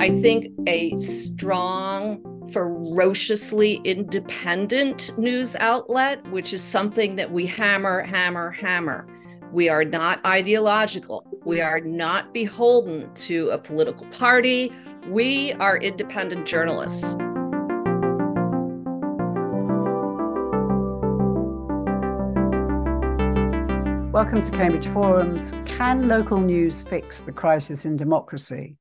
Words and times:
I 0.00 0.10
think 0.20 0.52
a 0.68 0.96
strong, 0.98 2.22
ferociously 2.52 3.80
independent 3.82 5.10
news 5.18 5.56
outlet, 5.56 6.24
which 6.30 6.52
is 6.52 6.62
something 6.62 7.16
that 7.16 7.32
we 7.32 7.46
hammer, 7.46 8.02
hammer, 8.02 8.52
hammer. 8.52 9.08
We 9.52 9.68
are 9.68 9.84
not 9.84 10.24
ideological. 10.24 11.24
We 11.44 11.60
are 11.60 11.80
not 11.80 12.32
beholden 12.32 13.12
to 13.14 13.50
a 13.50 13.58
political 13.58 14.06
party. 14.06 14.72
We 15.08 15.54
are 15.54 15.76
independent 15.76 16.46
journalists. 16.46 17.16
Welcome 24.12 24.42
to 24.42 24.50
Cambridge 24.52 24.86
Forums. 24.86 25.52
Can 25.64 26.06
local 26.06 26.38
news 26.38 26.82
fix 26.82 27.20
the 27.22 27.32
crisis 27.32 27.84
in 27.84 27.96
democracy? 27.96 28.76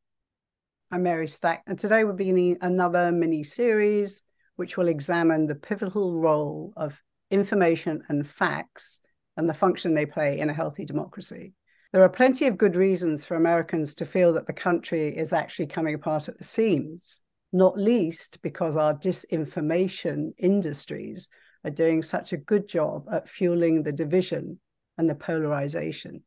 I'm 0.89 1.03
Mary 1.03 1.27
Stack, 1.27 1.63
and 1.67 1.77
today 1.77 2.05
we're 2.05 2.13
beginning 2.13 2.59
another 2.61 3.11
mini 3.11 3.43
series 3.43 4.23
which 4.55 4.77
will 4.77 4.87
examine 4.87 5.45
the 5.45 5.53
pivotal 5.53 6.17
role 6.17 6.71
of 6.77 7.03
information 7.29 8.03
and 8.07 8.25
facts 8.25 9.01
and 9.35 9.49
the 9.49 9.53
function 9.53 9.93
they 9.93 10.05
play 10.05 10.39
in 10.39 10.49
a 10.49 10.53
healthy 10.53 10.85
democracy. 10.85 11.51
There 11.91 12.03
are 12.03 12.09
plenty 12.09 12.47
of 12.47 12.57
good 12.57 12.77
reasons 12.77 13.25
for 13.25 13.35
Americans 13.35 13.95
to 13.95 14.05
feel 14.05 14.31
that 14.35 14.47
the 14.47 14.53
country 14.53 15.09
is 15.09 15.33
actually 15.33 15.67
coming 15.67 15.93
apart 15.93 16.29
at 16.29 16.37
the 16.37 16.45
seams, 16.45 17.19
not 17.51 17.77
least 17.77 18.41
because 18.41 18.77
our 18.77 18.93
disinformation 18.93 20.29
industries 20.37 21.27
are 21.65 21.69
doing 21.69 22.01
such 22.01 22.31
a 22.31 22.37
good 22.37 22.65
job 22.65 23.07
at 23.11 23.27
fueling 23.27 23.83
the 23.83 23.91
division 23.91 24.57
and 24.97 25.09
the 25.09 25.15
polarization. 25.15 26.23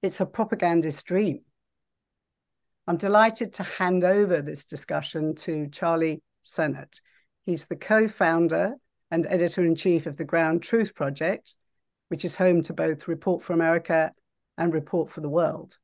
It's 0.00 0.22
a 0.22 0.26
propagandist 0.26 1.04
dream 1.04 1.42
I'm 2.86 2.98
delighted 2.98 3.54
to 3.54 3.62
hand 3.62 4.04
over 4.04 4.42
this 4.42 4.66
discussion 4.66 5.34
to 5.36 5.68
Charlie 5.68 6.22
Sennott. 6.44 7.00
He's 7.46 7.64
the 7.66 7.76
co 7.76 8.08
founder 8.08 8.74
and 9.10 9.26
editor 9.26 9.62
in 9.62 9.74
chief 9.74 10.06
of 10.06 10.18
the 10.18 10.26
Ground 10.26 10.62
Truth 10.62 10.94
Project, 10.94 11.56
which 12.08 12.26
is 12.26 12.36
home 12.36 12.62
to 12.64 12.74
both 12.74 13.08
Report 13.08 13.42
for 13.42 13.54
America 13.54 14.12
and 14.58 14.74
Report 14.74 15.10
for 15.10 15.22
the 15.22 15.30
World. 15.30 15.78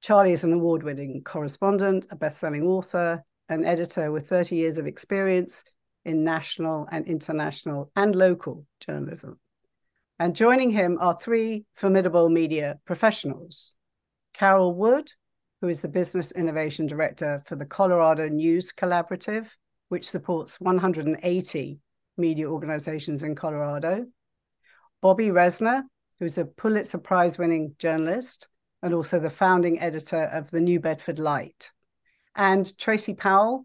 Charlie 0.00 0.32
is 0.32 0.42
an 0.42 0.52
award 0.52 0.82
winning 0.82 1.22
correspondent, 1.22 2.06
a 2.10 2.16
best 2.16 2.38
selling 2.38 2.64
author, 2.64 3.22
an 3.48 3.64
editor 3.64 4.10
with 4.10 4.28
30 4.28 4.56
years 4.56 4.76
of 4.76 4.86
experience 4.86 5.62
in 6.04 6.24
national 6.24 6.88
and 6.90 7.06
international 7.06 7.92
and 7.94 8.16
local 8.16 8.66
journalism. 8.80 9.38
And 10.18 10.34
joining 10.34 10.70
him 10.70 10.98
are 11.00 11.14
three 11.14 11.64
formidable 11.74 12.28
media 12.28 12.80
professionals 12.86 13.74
Carol 14.32 14.74
Wood, 14.74 15.12
who 15.60 15.68
is 15.68 15.82
the 15.82 15.88
Business 15.88 16.32
Innovation 16.32 16.86
Director 16.86 17.42
for 17.46 17.56
the 17.56 17.66
Colorado 17.66 18.28
News 18.28 18.72
Collaborative, 18.72 19.50
which 19.88 20.08
supports 20.08 20.60
180 20.60 21.78
media 22.16 22.50
organizations 22.50 23.22
in 23.22 23.34
Colorado. 23.34 24.06
Bobby 25.02 25.28
Roessner, 25.28 25.82
who's 26.18 26.38
a 26.38 26.44
Pulitzer 26.44 26.98
Prize 26.98 27.38
winning 27.38 27.74
journalist 27.78 28.48
and 28.82 28.94
also 28.94 29.18
the 29.18 29.30
founding 29.30 29.80
editor 29.80 30.24
of 30.24 30.50
the 30.50 30.60
New 30.60 30.80
Bedford 30.80 31.18
Light. 31.18 31.70
And 32.34 32.76
Tracie 32.78 33.14
Powell, 33.14 33.64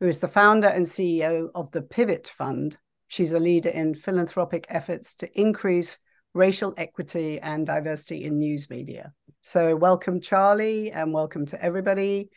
who 0.00 0.08
is 0.08 0.18
the 0.18 0.28
founder 0.28 0.68
and 0.68 0.86
CEO 0.86 1.48
of 1.54 1.70
the 1.70 1.82
Pivot 1.82 2.28
Fund. 2.28 2.78
She's 3.06 3.32
a 3.32 3.38
leader 3.38 3.68
in 3.68 3.94
philanthropic 3.94 4.66
efforts 4.68 5.14
to 5.16 5.40
increase 5.40 5.98
racial 6.34 6.74
equity 6.76 7.40
and 7.40 7.66
diversity 7.66 8.24
in 8.24 8.38
news 8.38 8.68
media. 8.70 9.12
So, 9.42 9.76
welcome, 9.76 10.20
Charlie, 10.20 10.90
and 10.92 11.12
welcome 11.12 11.46
to 11.46 11.62
everybody. 11.62 12.30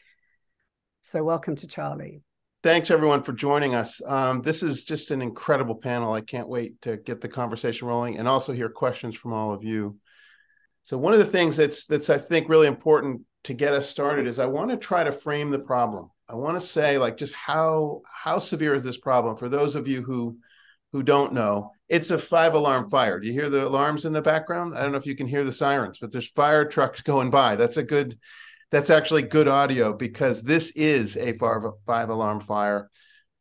So, 1.01 1.23
welcome 1.23 1.55
to 1.57 1.67
Charlie. 1.67 2.21
Thanks, 2.63 2.91
everyone, 2.91 3.23
for 3.23 3.33
joining 3.33 3.73
us. 3.73 4.01
Um, 4.05 4.41
this 4.43 4.61
is 4.61 4.83
just 4.83 5.09
an 5.11 5.21
incredible 5.21 5.75
panel. 5.75 6.13
I 6.13 6.21
can't 6.21 6.47
wait 6.47 6.81
to 6.83 6.97
get 6.97 7.19
the 7.19 7.27
conversation 7.27 7.87
rolling 7.87 8.17
and 8.17 8.27
also 8.27 8.53
hear 8.53 8.69
questions 8.69 9.15
from 9.15 9.33
all 9.33 9.51
of 9.51 9.63
you. 9.63 9.97
So, 10.83 10.97
one 10.97 11.13
of 11.13 11.19
the 11.19 11.25
things 11.25 11.57
that's 11.57 11.85
that's 11.85 12.09
I 12.09 12.17
think 12.17 12.49
really 12.49 12.67
important 12.67 13.21
to 13.45 13.53
get 13.53 13.73
us 13.73 13.89
started 13.89 14.27
is 14.27 14.39
I 14.39 14.45
want 14.45 14.69
to 14.69 14.77
try 14.77 15.03
to 15.03 15.11
frame 15.11 15.49
the 15.49 15.59
problem. 15.59 16.11
I 16.29 16.35
want 16.35 16.59
to 16.59 16.65
say 16.65 16.97
like 16.97 17.17
just 17.17 17.33
how 17.33 18.01
how 18.05 18.39
severe 18.39 18.75
is 18.75 18.83
this 18.83 18.97
problem 18.97 19.35
for 19.37 19.49
those 19.49 19.75
of 19.75 19.87
you 19.87 20.01
who 20.01 20.37
who 20.91 21.03
don't 21.03 21.33
know, 21.33 21.71
it's 21.91 22.09
a 22.09 22.17
five 22.17 22.53
alarm 22.53 22.89
fire. 22.89 23.19
Do 23.19 23.27
you 23.27 23.33
hear 23.33 23.49
the 23.49 23.67
alarms 23.67 24.05
in 24.05 24.13
the 24.13 24.21
background? 24.21 24.77
I 24.77 24.81
don't 24.81 24.93
know 24.93 24.97
if 24.97 25.05
you 25.05 25.15
can 25.15 25.27
hear 25.27 25.43
the 25.43 25.51
sirens, 25.51 25.97
but 25.99 26.09
there's 26.09 26.29
fire 26.29 26.63
trucks 26.63 27.01
going 27.01 27.29
by. 27.29 27.57
That's 27.57 27.75
a 27.75 27.83
good, 27.83 28.17
that's 28.71 28.89
actually 28.89 29.23
good 29.23 29.49
audio 29.49 29.91
because 29.91 30.41
this 30.41 30.71
is 30.71 31.17
a 31.17 31.37
five, 31.37 32.09
alarm 32.09 32.39
fire. 32.39 32.89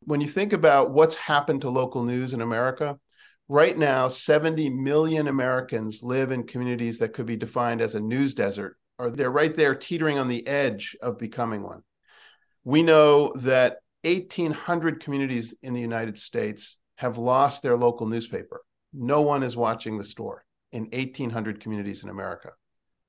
When 0.01 0.19
you 0.19 0.27
think 0.27 0.51
about 0.51 0.91
what's 0.91 1.15
happened 1.15 1.61
to 1.61 1.69
local 1.69 2.03
news 2.03 2.33
in 2.33 2.41
America, 2.41 2.99
right 3.47 3.77
now, 3.77 4.09
70 4.09 4.69
million 4.69 5.29
Americans 5.29 6.03
live 6.03 6.31
in 6.31 6.45
communities 6.45 6.99
that 6.99 7.13
could 7.13 7.27
be 7.27 7.37
defined 7.37 7.79
as 7.79 7.95
a 7.95 8.01
news 8.01 8.33
desert, 8.33 8.75
or 8.99 9.11
they're 9.11 9.31
right 9.31 9.55
there 9.55 9.75
teetering 9.75 10.17
on 10.19 10.27
the 10.27 10.45
edge 10.45 10.97
of 11.01 11.17
becoming 11.17 11.63
one. 11.63 11.83
We 12.65 12.83
know 12.83 13.31
that 13.37 13.77
1,800 14.03 15.01
communities 15.01 15.55
in 15.61 15.73
the 15.73 15.79
United 15.79 16.17
States 16.17 16.75
have 17.01 17.17
lost 17.17 17.63
their 17.63 17.75
local 17.75 18.05
newspaper. 18.05 18.61
No 18.93 19.21
one 19.21 19.41
is 19.41 19.55
watching 19.55 19.97
the 19.97 20.05
store 20.05 20.45
in 20.71 20.83
1,800 20.93 21.59
communities 21.59 22.03
in 22.03 22.09
America. 22.09 22.51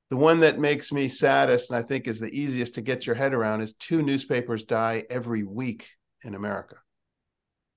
The 0.08 0.16
one 0.16 0.40
that 0.40 0.58
makes 0.58 0.92
me 0.92 1.08
saddest 1.08 1.70
and 1.70 1.78
I 1.78 1.82
think 1.82 2.08
is 2.08 2.18
the 2.18 2.34
easiest 2.34 2.76
to 2.76 2.80
get 2.80 3.06
your 3.06 3.14
head 3.14 3.34
around 3.34 3.60
is 3.60 3.74
two 3.74 4.00
newspapers 4.00 4.64
die 4.64 5.04
every 5.10 5.42
week 5.42 5.90
in 6.24 6.34
America. 6.34 6.76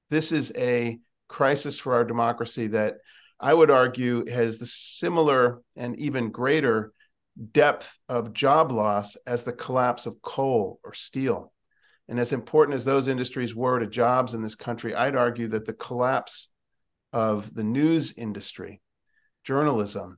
This 0.10 0.32
is 0.32 0.54
a 0.56 1.00
crisis 1.28 1.78
for 1.78 1.96
our 1.96 2.06
democracy 2.06 2.68
that 2.68 2.96
I 3.38 3.54
would 3.54 3.70
argue 3.70 4.26
has 4.30 4.58
the 4.58 4.68
similar 4.68 5.60
and 5.76 6.00
even 6.00 6.32
greater 6.32 6.94
depth 7.52 7.94
of 8.08 8.32
job 8.32 8.72
loss 8.72 9.18
as 9.28 9.44
the 9.44 9.52
collapse 9.52 10.06
of 10.06 10.22
coal 10.22 10.80
or 10.82 10.94
steel. 10.94 11.52
And 12.08 12.20
as 12.20 12.34
important 12.34 12.76
as 12.76 12.86
those 12.86 13.08
industries 13.08 13.56
were 13.56 13.80
to 13.80 13.88
jobs 13.88 14.34
in 14.34 14.42
this 14.42 14.56
country, 14.56 14.94
I'd 14.94 15.16
argue 15.16 15.48
that 15.50 15.66
the 15.66 15.74
collapse 15.74 16.50
of 17.12 17.54
the 17.54 17.64
news 17.64 18.14
industry, 18.18 18.82
journalism, 19.44 20.18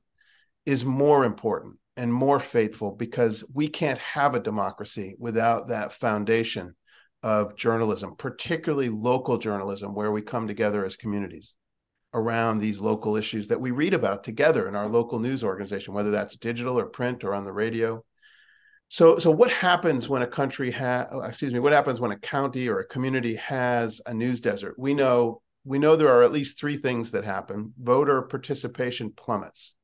is 0.66 0.84
more 0.84 1.24
important 1.24 1.78
and 1.96 2.12
more 2.12 2.40
fateful 2.40 2.92
because 2.92 3.44
we 3.54 3.68
can't 3.68 3.98
have 3.98 4.34
a 4.34 4.40
democracy 4.40 5.16
without 5.18 5.68
that 5.68 5.92
foundation 5.92 6.74
of 7.22 7.56
journalism, 7.56 8.14
particularly 8.16 8.88
local 8.88 9.38
journalism, 9.38 9.94
where 9.94 10.12
we 10.12 10.22
come 10.22 10.46
together 10.46 10.84
as 10.84 10.96
communities 10.96 11.56
around 12.14 12.58
these 12.58 12.78
local 12.78 13.16
issues 13.16 13.48
that 13.48 13.60
we 13.60 13.70
read 13.70 13.94
about 13.94 14.24
together 14.24 14.68
in 14.68 14.76
our 14.76 14.88
local 14.88 15.18
news 15.18 15.42
organization, 15.42 15.94
whether 15.94 16.10
that's 16.10 16.36
digital 16.36 16.78
or 16.78 16.86
print 16.86 17.24
or 17.24 17.34
on 17.34 17.44
the 17.44 17.52
radio. 17.52 18.04
So, 18.88 19.18
so 19.18 19.30
what 19.30 19.50
happens 19.50 20.08
when 20.08 20.22
a 20.22 20.26
country 20.26 20.70
has, 20.70 21.06
oh, 21.12 21.20
excuse 21.20 21.52
me, 21.52 21.58
what 21.58 21.74
happens 21.74 22.00
when 22.00 22.10
a 22.10 22.18
county 22.18 22.68
or 22.68 22.80
a 22.80 22.86
community 22.86 23.36
has 23.36 24.00
a 24.06 24.14
news 24.14 24.40
desert? 24.40 24.76
We 24.78 24.94
know 24.94 25.42
we 25.64 25.78
know 25.78 25.96
there 25.96 26.08
are 26.08 26.22
at 26.22 26.32
least 26.32 26.58
three 26.58 26.78
things 26.78 27.10
that 27.10 27.24
happen. 27.24 27.74
Voter 27.78 28.22
participation 28.22 29.12
plummets, 29.14 29.74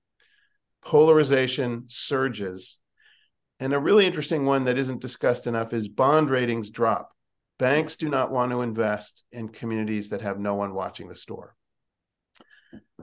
polarization 0.82 1.84
surges, 1.88 2.78
and 3.60 3.74
a 3.74 3.78
really 3.78 4.06
interesting 4.06 4.46
one 4.46 4.64
that 4.64 4.78
isn't 4.78 5.02
discussed 5.02 5.46
enough 5.46 5.74
is 5.74 5.86
bond 5.86 6.30
ratings 6.30 6.70
drop. 6.70 7.10
Banks 7.58 7.96
do 7.96 8.08
not 8.08 8.30
want 8.30 8.52
to 8.52 8.62
invest 8.62 9.24
in 9.30 9.48
communities 9.48 10.08
that 10.08 10.22
have 10.22 10.38
no 10.38 10.54
one 10.54 10.72
watching 10.72 11.08
the 11.08 11.14
store. 11.14 11.54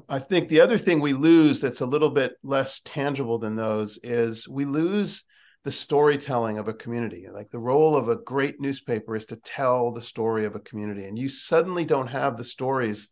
I 0.10 0.18
think 0.18 0.50
the 0.50 0.62
other 0.62 0.78
thing 0.80 1.00
we 1.00 1.14
lose 1.14 1.62
that's 1.62 1.82
a 1.82 1.86
little 1.86 2.10
bit 2.10 2.34
less 2.44 2.82
tangible 2.84 3.38
than 3.38 3.56
those 3.56 4.00
is 4.04 4.48
we 4.48 4.66
lose 4.66 5.24
the 5.64 5.72
storytelling 5.72 6.58
of 6.58 6.68
a 6.68 6.74
community. 6.74 7.28
Like 7.32 7.52
the 7.52 7.60
role 7.60 7.96
of 7.96 8.10
a 8.10 8.16
great 8.16 8.60
newspaper 8.60 9.16
is 9.16 9.26
to 9.28 9.36
tell 9.36 9.92
the 9.92 10.02
story 10.02 10.46
of 10.46 10.56
a 10.56 10.60
community. 10.60 11.06
And 11.06 11.18
you 11.18 11.30
suddenly 11.30 11.86
don't 11.86 12.08
have 12.08 12.38
the 12.38 12.44
stories 12.44 13.10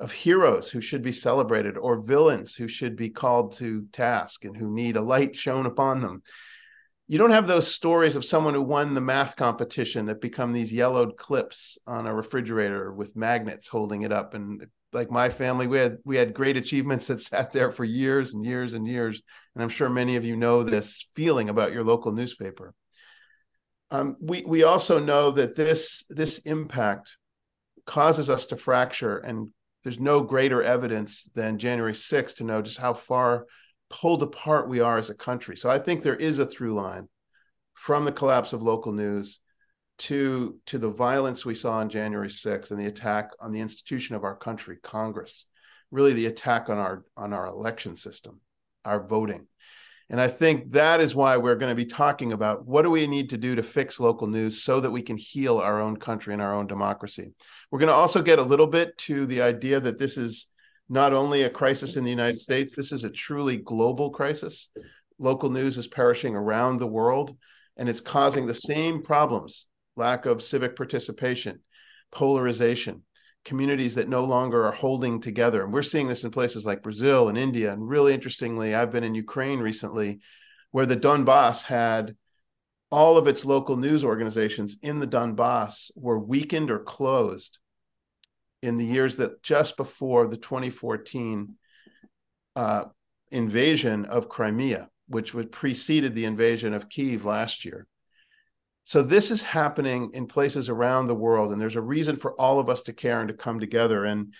of 0.00 0.10
heroes 0.10 0.70
who 0.70 0.80
should 0.80 1.02
be 1.02 1.12
celebrated 1.12 1.76
or 1.76 2.00
villains 2.00 2.54
who 2.54 2.66
should 2.66 2.96
be 2.96 3.10
called 3.10 3.56
to 3.56 3.86
task 3.92 4.44
and 4.44 4.56
who 4.56 4.72
need 4.72 4.96
a 4.96 5.02
light 5.02 5.36
shown 5.36 5.66
upon 5.66 6.00
them. 6.00 6.22
You 7.08 7.18
don't 7.18 7.30
have 7.30 7.46
those 7.46 7.72
stories 7.72 8.16
of 8.16 8.24
someone 8.24 8.54
who 8.54 8.62
won 8.62 8.94
the 8.94 9.00
math 9.00 9.36
competition 9.36 10.06
that 10.06 10.20
become 10.20 10.52
these 10.52 10.72
yellowed 10.72 11.16
clips 11.18 11.76
on 11.86 12.06
a 12.06 12.14
refrigerator 12.14 12.92
with 12.92 13.16
magnets 13.16 13.68
holding 13.68 14.02
it 14.02 14.12
up 14.12 14.34
and 14.34 14.66
like 14.92 15.10
my 15.10 15.30
family 15.30 15.66
we 15.66 15.78
had 15.78 15.98
we 16.04 16.16
had 16.16 16.34
great 16.34 16.56
achievements 16.56 17.06
that 17.06 17.20
sat 17.22 17.52
there 17.52 17.72
for 17.72 17.84
years 17.84 18.34
and 18.34 18.44
years 18.44 18.74
and 18.74 18.86
years. 18.86 19.22
And 19.54 19.62
i'm 19.62 19.68
sure 19.68 19.88
many 19.88 20.16
of 20.16 20.24
you 20.24 20.36
know 20.36 20.62
this 20.62 21.08
feeling 21.14 21.48
about 21.48 21.72
your 21.72 21.84
local 21.84 22.12
newspaper. 22.12 22.74
Um, 23.90 24.16
we 24.20 24.42
we 24.46 24.62
also 24.62 24.98
know 24.98 25.32
that 25.32 25.54
this 25.54 26.04
this 26.08 26.38
impact 26.38 27.16
causes 27.84 28.30
us 28.30 28.46
to 28.46 28.56
fracture 28.56 29.18
and 29.18 29.48
there's 29.82 29.98
no 29.98 30.20
greater 30.20 30.62
evidence 30.62 31.28
than 31.34 31.58
january 31.58 31.92
6th 31.92 32.36
to 32.36 32.44
know 32.44 32.62
just 32.62 32.78
how 32.78 32.94
far 32.94 33.46
pulled 33.90 34.22
apart 34.22 34.68
we 34.68 34.78
are 34.80 34.96
as 34.98 35.10
a 35.10 35.14
country. 35.14 35.56
So 35.56 35.68
i 35.68 35.78
think 35.78 36.02
there 36.02 36.16
is 36.16 36.38
a 36.38 36.46
through 36.46 36.74
line 36.74 37.08
from 37.74 38.04
the 38.04 38.12
collapse 38.12 38.52
of 38.52 38.62
local 38.62 38.92
news 38.92 39.40
to 39.98 40.58
to 40.66 40.78
the 40.78 40.90
violence 40.90 41.44
we 41.44 41.54
saw 41.54 41.74
on 41.74 41.88
January 41.88 42.28
6th 42.28 42.70
and 42.70 42.80
the 42.80 42.86
attack 42.86 43.30
on 43.40 43.52
the 43.52 43.60
institution 43.60 44.16
of 44.16 44.24
our 44.24 44.36
country, 44.36 44.78
Congress, 44.82 45.46
really 45.90 46.12
the 46.12 46.26
attack 46.26 46.68
on 46.68 46.78
our 46.78 47.04
on 47.16 47.32
our 47.32 47.46
election 47.46 47.96
system, 47.96 48.40
our 48.84 49.06
voting. 49.06 49.46
And 50.10 50.20
I 50.20 50.28
think 50.28 50.72
that 50.72 51.00
is 51.00 51.14
why 51.14 51.38
we're 51.38 51.56
going 51.56 51.70
to 51.70 51.84
be 51.84 51.86
talking 51.86 52.32
about 52.32 52.66
what 52.66 52.82
do 52.82 52.90
we 52.90 53.06
need 53.06 53.30
to 53.30 53.38
do 53.38 53.54
to 53.54 53.62
fix 53.62 53.98
local 53.98 54.26
news 54.26 54.62
so 54.62 54.78
that 54.80 54.90
we 54.90 55.00
can 55.00 55.16
heal 55.16 55.58
our 55.58 55.80
own 55.80 55.96
country 55.96 56.34
and 56.34 56.42
our 56.42 56.54
own 56.54 56.66
democracy. 56.66 57.32
We're 57.70 57.78
going 57.78 57.88
to 57.88 57.94
also 57.94 58.20
get 58.20 58.38
a 58.38 58.42
little 58.42 58.66
bit 58.66 58.98
to 58.98 59.24
the 59.24 59.40
idea 59.40 59.80
that 59.80 59.98
this 59.98 60.18
is 60.18 60.48
not 60.90 61.14
only 61.14 61.42
a 61.42 61.50
crisis 61.50 61.96
in 61.96 62.04
the 62.04 62.10
United 62.10 62.38
States, 62.38 62.74
this 62.74 62.92
is 62.92 63.04
a 63.04 63.10
truly 63.10 63.56
global 63.56 64.10
crisis. 64.10 64.68
Local 65.18 65.48
news 65.48 65.78
is 65.78 65.86
perishing 65.86 66.34
around 66.34 66.78
the 66.78 66.86
world, 66.86 67.34
and 67.78 67.88
it's 67.88 68.00
causing 68.00 68.46
the 68.46 68.54
same 68.54 69.02
problems 69.02 69.66
lack 69.96 70.26
of 70.26 70.42
civic 70.42 70.76
participation, 70.76 71.60
polarization, 72.10 73.02
communities 73.44 73.96
that 73.96 74.08
no 74.08 74.24
longer 74.24 74.66
are 74.66 74.72
holding 74.72 75.20
together. 75.20 75.62
And 75.64 75.72
we're 75.72 75.82
seeing 75.82 76.08
this 76.08 76.24
in 76.24 76.30
places 76.30 76.64
like 76.64 76.82
Brazil 76.82 77.28
and 77.28 77.36
India. 77.36 77.72
And 77.72 77.88
really 77.88 78.14
interestingly, 78.14 78.74
I've 78.74 78.92
been 78.92 79.04
in 79.04 79.14
Ukraine 79.14 79.60
recently, 79.60 80.20
where 80.70 80.86
the 80.86 80.96
Donbass 80.96 81.64
had 81.64 82.16
all 82.90 83.16
of 83.16 83.26
its 83.26 83.44
local 83.44 83.76
news 83.76 84.04
organizations 84.04 84.76
in 84.82 85.00
the 85.00 85.06
Donbass 85.06 85.90
were 85.96 86.18
weakened 86.18 86.70
or 86.70 86.78
closed 86.78 87.58
in 88.60 88.76
the 88.76 88.84
years 88.84 89.16
that 89.16 89.42
just 89.42 89.76
before 89.76 90.28
the 90.28 90.36
2014 90.36 91.56
uh, 92.54 92.84
invasion 93.30 94.04
of 94.04 94.28
Crimea, 94.28 94.88
which 95.08 95.34
would 95.34 95.50
preceded 95.50 96.14
the 96.14 96.26
invasion 96.26 96.74
of 96.74 96.88
Kiev 96.88 97.24
last 97.24 97.64
year. 97.64 97.86
So 98.84 99.02
this 99.02 99.30
is 99.30 99.42
happening 99.42 100.10
in 100.12 100.26
places 100.26 100.68
around 100.68 101.06
the 101.06 101.14
world, 101.14 101.52
and 101.52 101.60
there's 101.60 101.76
a 101.76 101.82
reason 101.82 102.16
for 102.16 102.38
all 102.40 102.58
of 102.58 102.68
us 102.68 102.82
to 102.84 102.92
care 102.92 103.20
and 103.20 103.28
to 103.28 103.34
come 103.34 103.60
together. 103.60 104.04
And 104.04 104.34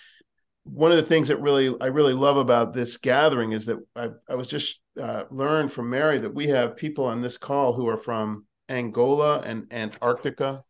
one 0.64 0.90
of 0.90 0.96
the 0.96 1.04
things 1.04 1.28
that 1.28 1.40
really 1.40 1.74
I 1.80 1.86
really 1.86 2.12
love 2.12 2.36
about 2.36 2.72
this 2.72 2.96
gathering 2.96 3.52
is 3.52 3.66
that 3.66 3.78
I, 3.94 4.10
I 4.28 4.34
was 4.34 4.48
just 4.48 4.80
uh, 5.00 5.24
learned 5.30 5.72
from 5.72 5.90
Mary 5.90 6.18
that 6.18 6.34
we 6.34 6.48
have 6.48 6.76
people 6.76 7.04
on 7.04 7.20
this 7.20 7.36
call 7.38 7.72
who 7.72 7.88
are 7.88 7.96
from 7.96 8.46
Angola 8.68 9.40
and 9.40 9.72
Antarctica, 9.72 10.64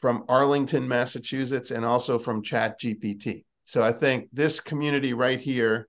from 0.00 0.24
Arlington, 0.28 0.88
Massachusetts, 0.88 1.70
and 1.70 1.84
also 1.84 2.18
from 2.18 2.42
Chat 2.42 2.80
GPT. 2.80 3.44
So 3.64 3.82
I 3.82 3.92
think 3.92 4.28
this 4.32 4.60
community 4.60 5.14
right 5.14 5.40
here 5.40 5.88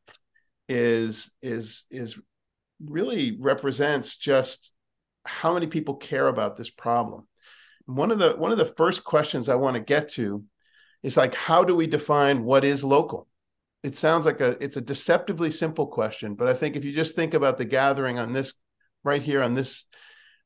is 0.69 1.31
is 1.41 1.85
is 1.91 2.17
really 2.85 3.37
represents 3.39 4.17
just 4.17 4.71
how 5.25 5.53
many 5.53 5.67
people 5.67 5.95
care 5.95 6.27
about 6.27 6.57
this 6.57 6.69
problem. 6.69 7.27
One 7.85 8.11
of 8.11 8.19
the 8.19 8.31
one 8.33 8.51
of 8.51 8.57
the 8.57 8.65
first 8.65 9.03
questions 9.03 9.49
I 9.49 9.55
want 9.55 9.75
to 9.75 9.81
get 9.81 10.09
to 10.09 10.43
is 11.01 11.17
like 11.17 11.35
how 11.35 11.63
do 11.63 11.75
we 11.75 11.87
define 11.87 12.43
what 12.43 12.63
is 12.63 12.83
local? 12.83 13.27
It 13.83 13.97
sounds 13.97 14.25
like 14.25 14.39
a 14.39 14.57
it's 14.63 14.77
a 14.77 14.81
deceptively 14.81 15.51
simple 15.51 15.87
question, 15.87 16.35
but 16.35 16.47
I 16.47 16.53
think 16.53 16.75
if 16.75 16.85
you 16.85 16.93
just 16.93 17.15
think 17.15 17.33
about 17.33 17.57
the 17.57 17.65
gathering 17.65 18.19
on 18.19 18.33
this 18.33 18.53
right 19.03 19.21
here 19.21 19.41
on 19.41 19.53
this 19.53 19.85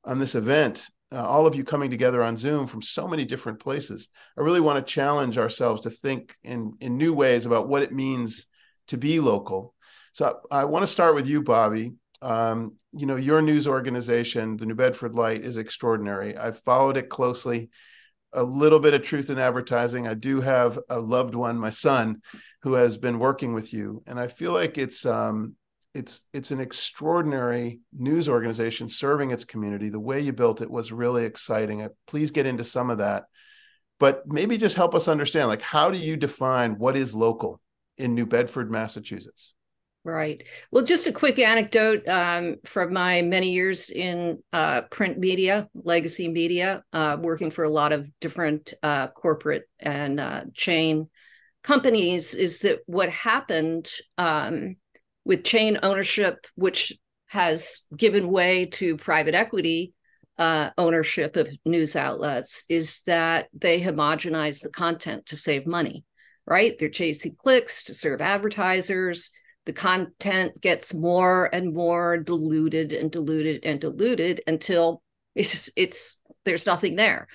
on 0.03 0.19
this 0.19 0.35
event, 0.35 0.87
uh, 1.11 1.25
all 1.25 1.45
of 1.45 1.55
you 1.55 1.63
coming 1.63 1.91
together 1.91 2.23
on 2.23 2.37
Zoom 2.37 2.65
from 2.65 2.81
so 2.81 3.07
many 3.07 3.25
different 3.25 3.59
places, 3.59 4.09
I 4.37 4.41
really 4.41 4.61
want 4.61 4.85
to 4.85 4.93
challenge 4.93 5.37
ourselves 5.37 5.81
to 5.81 5.91
think 5.91 6.35
in 6.43 6.73
in 6.79 6.97
new 6.97 7.13
ways 7.13 7.45
about 7.45 7.67
what 7.67 7.83
it 7.83 7.93
means 7.93 8.47
to 8.87 8.97
be 8.97 9.19
local. 9.19 9.75
So 10.13 10.39
I, 10.49 10.61
I 10.61 10.65
want 10.65 10.83
to 10.83 10.91
start 10.91 11.13
with 11.13 11.27
you, 11.27 11.43
Bobby. 11.43 11.93
Um, 12.21 12.73
you 12.93 13.05
know, 13.05 13.15
your 13.15 13.41
news 13.41 13.67
organization, 13.67 14.57
the 14.57 14.65
New 14.65 14.75
Bedford 14.75 15.13
Light, 15.13 15.45
is 15.45 15.57
extraordinary. 15.57 16.35
I've 16.37 16.59
followed 16.59 16.97
it 16.97 17.09
closely. 17.09 17.69
A 18.33 18.43
little 18.43 18.79
bit 18.79 18.93
of 18.93 19.03
truth 19.03 19.29
in 19.29 19.39
advertising. 19.39 20.05
I 20.05 20.13
do 20.13 20.41
have 20.41 20.77
a 20.89 20.99
loved 20.99 21.33
one, 21.33 21.57
my 21.57 21.69
son, 21.69 22.21
who 22.61 22.73
has 22.73 22.97
been 22.97 23.19
working 23.19 23.53
with 23.53 23.71
you, 23.71 24.03
and 24.05 24.19
I 24.19 24.27
feel 24.27 24.51
like 24.51 24.77
it's 24.77 25.05
um, 25.05 25.55
it's 25.93 26.25
it's 26.33 26.51
an 26.51 26.59
extraordinary 26.59 27.79
news 27.93 28.27
organization 28.27 28.89
serving 28.89 29.31
its 29.31 29.45
community. 29.45 29.89
The 29.89 29.99
way 29.99 30.19
you 30.19 30.33
built 30.33 30.61
it 30.61 30.69
was 30.69 30.91
really 30.91 31.23
exciting. 31.23 31.87
Please 32.05 32.31
get 32.31 32.45
into 32.45 32.65
some 32.65 32.89
of 32.89 32.97
that, 32.97 33.23
but 33.97 34.27
maybe 34.27 34.57
just 34.57 34.75
help 34.75 34.93
us 34.93 35.07
understand, 35.07 35.47
like, 35.47 35.61
how 35.61 35.89
do 35.89 35.97
you 35.97 36.17
define 36.17 36.77
what 36.77 36.97
is 36.97 37.15
local 37.15 37.61
in 37.97 38.13
New 38.13 38.25
Bedford, 38.25 38.69
Massachusetts? 38.69 39.53
Right. 40.07 40.41
Well, 40.71 40.85
just 40.85 41.05
a 41.07 41.11
quick 41.11 41.37
anecdote 41.37 42.07
um, 42.07 42.55
from 42.63 42.93
my 42.93 43.23
many 43.23 43.51
years 43.51 43.89
in 43.89 44.41
uh, 44.53 44.83
print 44.83 45.19
media, 45.19 45.67
legacy 45.73 46.29
media, 46.29 46.81
uh, 46.93 47.17
working 47.19 47.51
for 47.51 47.65
a 47.65 47.69
lot 47.69 47.91
of 47.91 48.09
different 48.21 48.73
uh, 48.81 49.07
corporate 49.09 49.67
and 49.81 50.17
uh, 50.21 50.43
chain 50.53 51.09
companies, 51.61 52.35
is 52.35 52.61
that 52.61 52.79
what 52.85 53.09
happened 53.09 53.91
um, 54.17 54.77
with 55.25 55.43
chain 55.43 55.77
ownership, 55.83 56.47
which 56.55 56.97
has 57.27 57.81
given 57.97 58.29
way 58.29 58.67
to 58.67 58.95
private 58.95 59.35
equity 59.35 59.93
uh, 60.37 60.69
ownership 60.77 61.35
of 61.35 61.49
news 61.65 61.97
outlets, 61.97 62.63
is 62.69 63.01
that 63.07 63.49
they 63.53 63.81
homogenize 63.81 64.61
the 64.61 64.69
content 64.69 65.25
to 65.25 65.35
save 65.35 65.67
money, 65.67 66.05
right? 66.45 66.79
They're 66.79 66.87
chasing 66.87 67.35
clicks 67.37 67.83
to 67.83 67.93
serve 67.93 68.21
advertisers 68.21 69.31
the 69.67 69.73
content 69.73 70.59
gets 70.61 70.93
more 70.93 71.53
and 71.53 71.73
more 71.73 72.17
diluted 72.17 72.93
and 72.93 73.11
diluted 73.11 73.65
and 73.65 73.81
diluted 73.81 74.41
until 74.47 75.03
it's 75.35 75.69
it's 75.75 76.21
there's 76.45 76.65
nothing 76.65 76.95
there. 76.95 77.27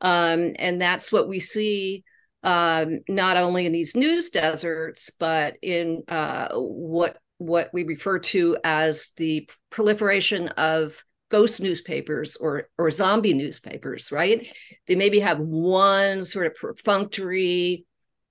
Um, 0.00 0.54
and 0.56 0.80
that's 0.80 1.10
what 1.12 1.28
we 1.28 1.40
see 1.40 2.04
um, 2.44 3.00
not 3.08 3.36
only 3.36 3.66
in 3.66 3.72
these 3.72 3.96
news 3.96 4.30
deserts 4.30 5.10
but 5.10 5.56
in 5.60 6.04
uh, 6.08 6.48
what 6.54 7.18
what 7.38 7.70
we 7.72 7.82
refer 7.82 8.20
to 8.20 8.56
as 8.62 9.12
the 9.16 9.50
proliferation 9.70 10.48
of 10.48 11.04
ghost 11.28 11.60
newspapers 11.60 12.36
or 12.36 12.64
or 12.78 12.90
zombie 12.90 13.34
newspapers 13.34 14.12
right? 14.12 14.46
They 14.86 14.94
maybe 14.94 15.18
have 15.18 15.40
one 15.40 16.24
sort 16.24 16.46
of 16.46 16.54
perfunctory 16.54 17.84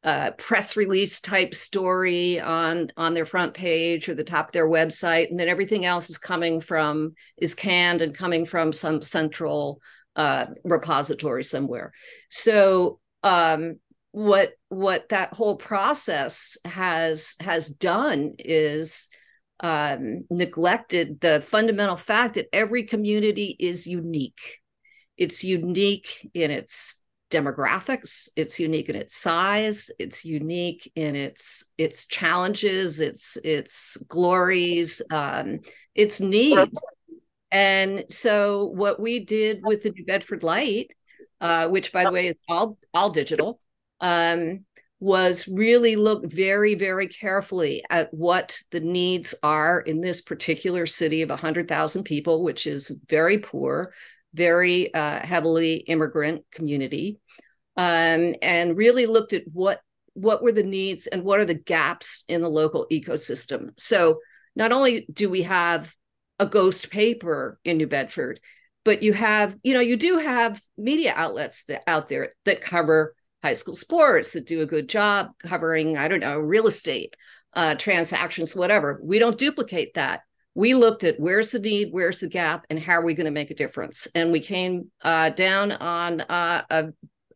uh, 0.03 0.31
press 0.31 0.77
release 0.77 1.19
type 1.19 1.53
story 1.53 2.39
on 2.39 2.89
on 2.95 3.13
their 3.13 3.25
front 3.25 3.53
page 3.53 4.07
or 4.07 4.15
the 4.15 4.23
top 4.23 4.47
of 4.47 4.51
their 4.53 4.67
website, 4.67 5.29
and 5.29 5.39
then 5.39 5.49
everything 5.49 5.85
else 5.85 6.09
is 6.09 6.17
coming 6.17 6.61
from 6.61 7.13
is 7.37 7.55
canned 7.55 8.01
and 8.01 8.15
coming 8.15 8.45
from 8.45 8.71
some 8.71 9.01
central 9.01 9.81
uh, 10.15 10.45
repository 10.63 11.43
somewhere. 11.43 11.91
So 12.29 12.99
um, 13.23 13.79
what 14.11 14.53
what 14.69 15.09
that 15.09 15.33
whole 15.33 15.55
process 15.57 16.57
has 16.65 17.35
has 17.41 17.69
done 17.69 18.35
is 18.39 19.09
um, 19.59 20.25
neglected 20.29 21.19
the 21.19 21.41
fundamental 21.41 21.97
fact 21.97 22.35
that 22.35 22.47
every 22.53 22.83
community 22.83 23.55
is 23.59 23.85
unique. 23.85 24.59
It's 25.17 25.43
unique 25.43 26.29
in 26.33 26.49
its 26.51 26.98
demographics. 27.29 28.29
It's 28.35 28.59
unique 28.59 28.89
in 28.89 28.95
its 28.95 29.15
size. 29.15 29.91
It's 29.99 30.25
unique 30.25 30.91
in 30.95 31.15
its 31.15 31.73
its 31.77 32.05
challenges 32.05 32.99
its 32.99 33.37
its 33.43 33.97
glories. 34.07 35.01
Um, 35.11 35.59
its 35.95 36.19
needs. 36.19 36.79
And 37.51 38.05
so 38.09 38.65
what 38.65 38.99
we 38.99 39.19
did 39.19 39.61
with 39.63 39.81
the 39.81 39.91
new 39.91 40.05
bedford 40.05 40.43
light 40.43 40.91
uh, 41.41 41.67
which 41.67 41.91
by 41.91 42.03
the 42.03 42.11
way 42.11 42.27
is 42.27 42.35
all 42.47 42.77
all 42.93 43.09
digital 43.09 43.59
um, 44.01 44.65
was 44.99 45.47
really 45.47 45.95
look 45.95 46.25
very 46.25 46.75
very 46.75 47.07
carefully 47.07 47.83
at 47.89 48.13
what 48.13 48.59
the 48.71 48.79
needs 48.79 49.33
are 49.41 49.79
in 49.79 50.01
this 50.01 50.21
particular 50.21 50.85
city 50.85 51.21
of 51.21 51.29
100000 51.29 52.03
people 52.03 52.43
which 52.43 52.67
is 52.67 52.99
very 53.07 53.37
poor 53.37 53.93
very 54.33 54.93
uh, 54.93 55.19
heavily 55.19 55.75
immigrant 55.75 56.43
community, 56.51 57.19
um, 57.77 58.35
and 58.41 58.77
really 58.77 59.05
looked 59.05 59.33
at 59.33 59.43
what 59.51 59.81
what 60.13 60.43
were 60.43 60.51
the 60.51 60.63
needs 60.63 61.07
and 61.07 61.23
what 61.23 61.39
are 61.39 61.45
the 61.45 61.53
gaps 61.53 62.25
in 62.27 62.41
the 62.41 62.49
local 62.49 62.85
ecosystem. 62.91 63.69
So 63.77 64.19
not 64.55 64.71
only 64.71 65.07
do 65.11 65.29
we 65.29 65.43
have 65.43 65.93
a 66.39 66.45
ghost 66.45 66.89
paper 66.89 67.59
in 67.63 67.77
New 67.77 67.87
Bedford, 67.87 68.39
but 68.83 69.03
you 69.03 69.13
have 69.13 69.57
you 69.63 69.73
know 69.73 69.79
you 69.79 69.97
do 69.97 70.17
have 70.17 70.61
media 70.77 71.13
outlets 71.15 71.65
that 71.65 71.83
out 71.87 72.09
there 72.09 72.33
that 72.45 72.61
cover 72.61 73.15
high 73.43 73.53
school 73.53 73.75
sports 73.75 74.33
that 74.33 74.47
do 74.47 74.61
a 74.61 74.65
good 74.65 74.89
job 74.89 75.29
covering 75.45 75.97
I 75.97 76.07
don't 76.07 76.19
know 76.19 76.37
real 76.37 76.67
estate 76.67 77.15
uh, 77.53 77.75
transactions, 77.75 78.55
whatever. 78.55 78.99
We 79.03 79.19
don't 79.19 79.37
duplicate 79.37 79.95
that 79.95 80.21
we 80.59 80.73
looked 80.73 81.05
at 81.05 81.17
where's 81.17 81.51
the 81.51 81.59
need, 81.59 81.87
where's 81.93 82.19
the 82.19 82.27
gap, 82.27 82.65
and 82.69 82.77
how 82.77 82.91
are 82.91 83.01
we 83.01 83.13
going 83.13 83.23
to 83.23 83.31
make 83.31 83.49
a 83.49 83.55
difference. 83.55 84.09
And 84.13 84.29
we 84.29 84.41
came 84.41 84.91
uh, 85.01 85.29
down 85.29 85.71
on 85.71 86.19
uh, 86.19 86.63
a, 86.69 86.87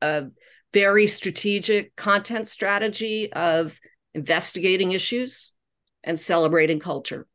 a 0.02 0.26
very 0.74 1.08
strategic 1.08 1.96
content 1.96 2.50
strategy 2.50 3.32
of 3.32 3.80
investigating 4.14 4.92
issues 4.92 5.56
and 6.04 6.20
celebrating 6.20 6.82
culture. 6.82 7.26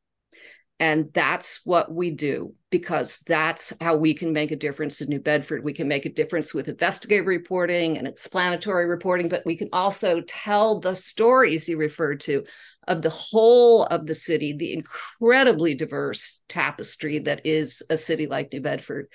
And 0.81 1.11
that's 1.13 1.67
what 1.67 1.93
we 1.93 2.11
do 2.11 2.55
because 2.71 3.19
that's 3.27 3.73
how 3.81 3.97
we 3.97 4.15
can 4.15 4.33
make 4.33 4.53
a 4.53 4.57
difference 4.57 5.01
in 5.01 5.09
New 5.09 5.19
Bedford. 5.19 5.65
We 5.65 5.73
can 5.73 5.89
make 5.89 6.07
a 6.07 6.13
difference 6.13 6.55
with 6.55 6.69
investigative 6.69 7.27
reporting 7.27 7.99
and 7.99 8.07
explanatory 8.07 8.87
reporting, 8.87 9.29
but 9.29 9.45
we 9.45 9.57
can 9.57 9.71
also 9.73 10.21
tell 10.21 10.79
the 10.79 10.95
stories 10.95 11.69
you 11.69 11.79
referred 11.79 12.21
to 12.21 12.45
of 12.87 13.03
the 13.03 13.11
whole 13.11 13.85
of 13.85 14.07
the 14.07 14.15
city, 14.15 14.53
the 14.53 14.73
incredibly 14.73 15.75
diverse 15.75 16.43
tapestry 16.49 17.19
that 17.21 17.45
is 17.45 17.83
a 17.91 17.97
city 17.97 18.27
like 18.27 18.53
New 18.53 18.61
Bedford, 18.61 19.09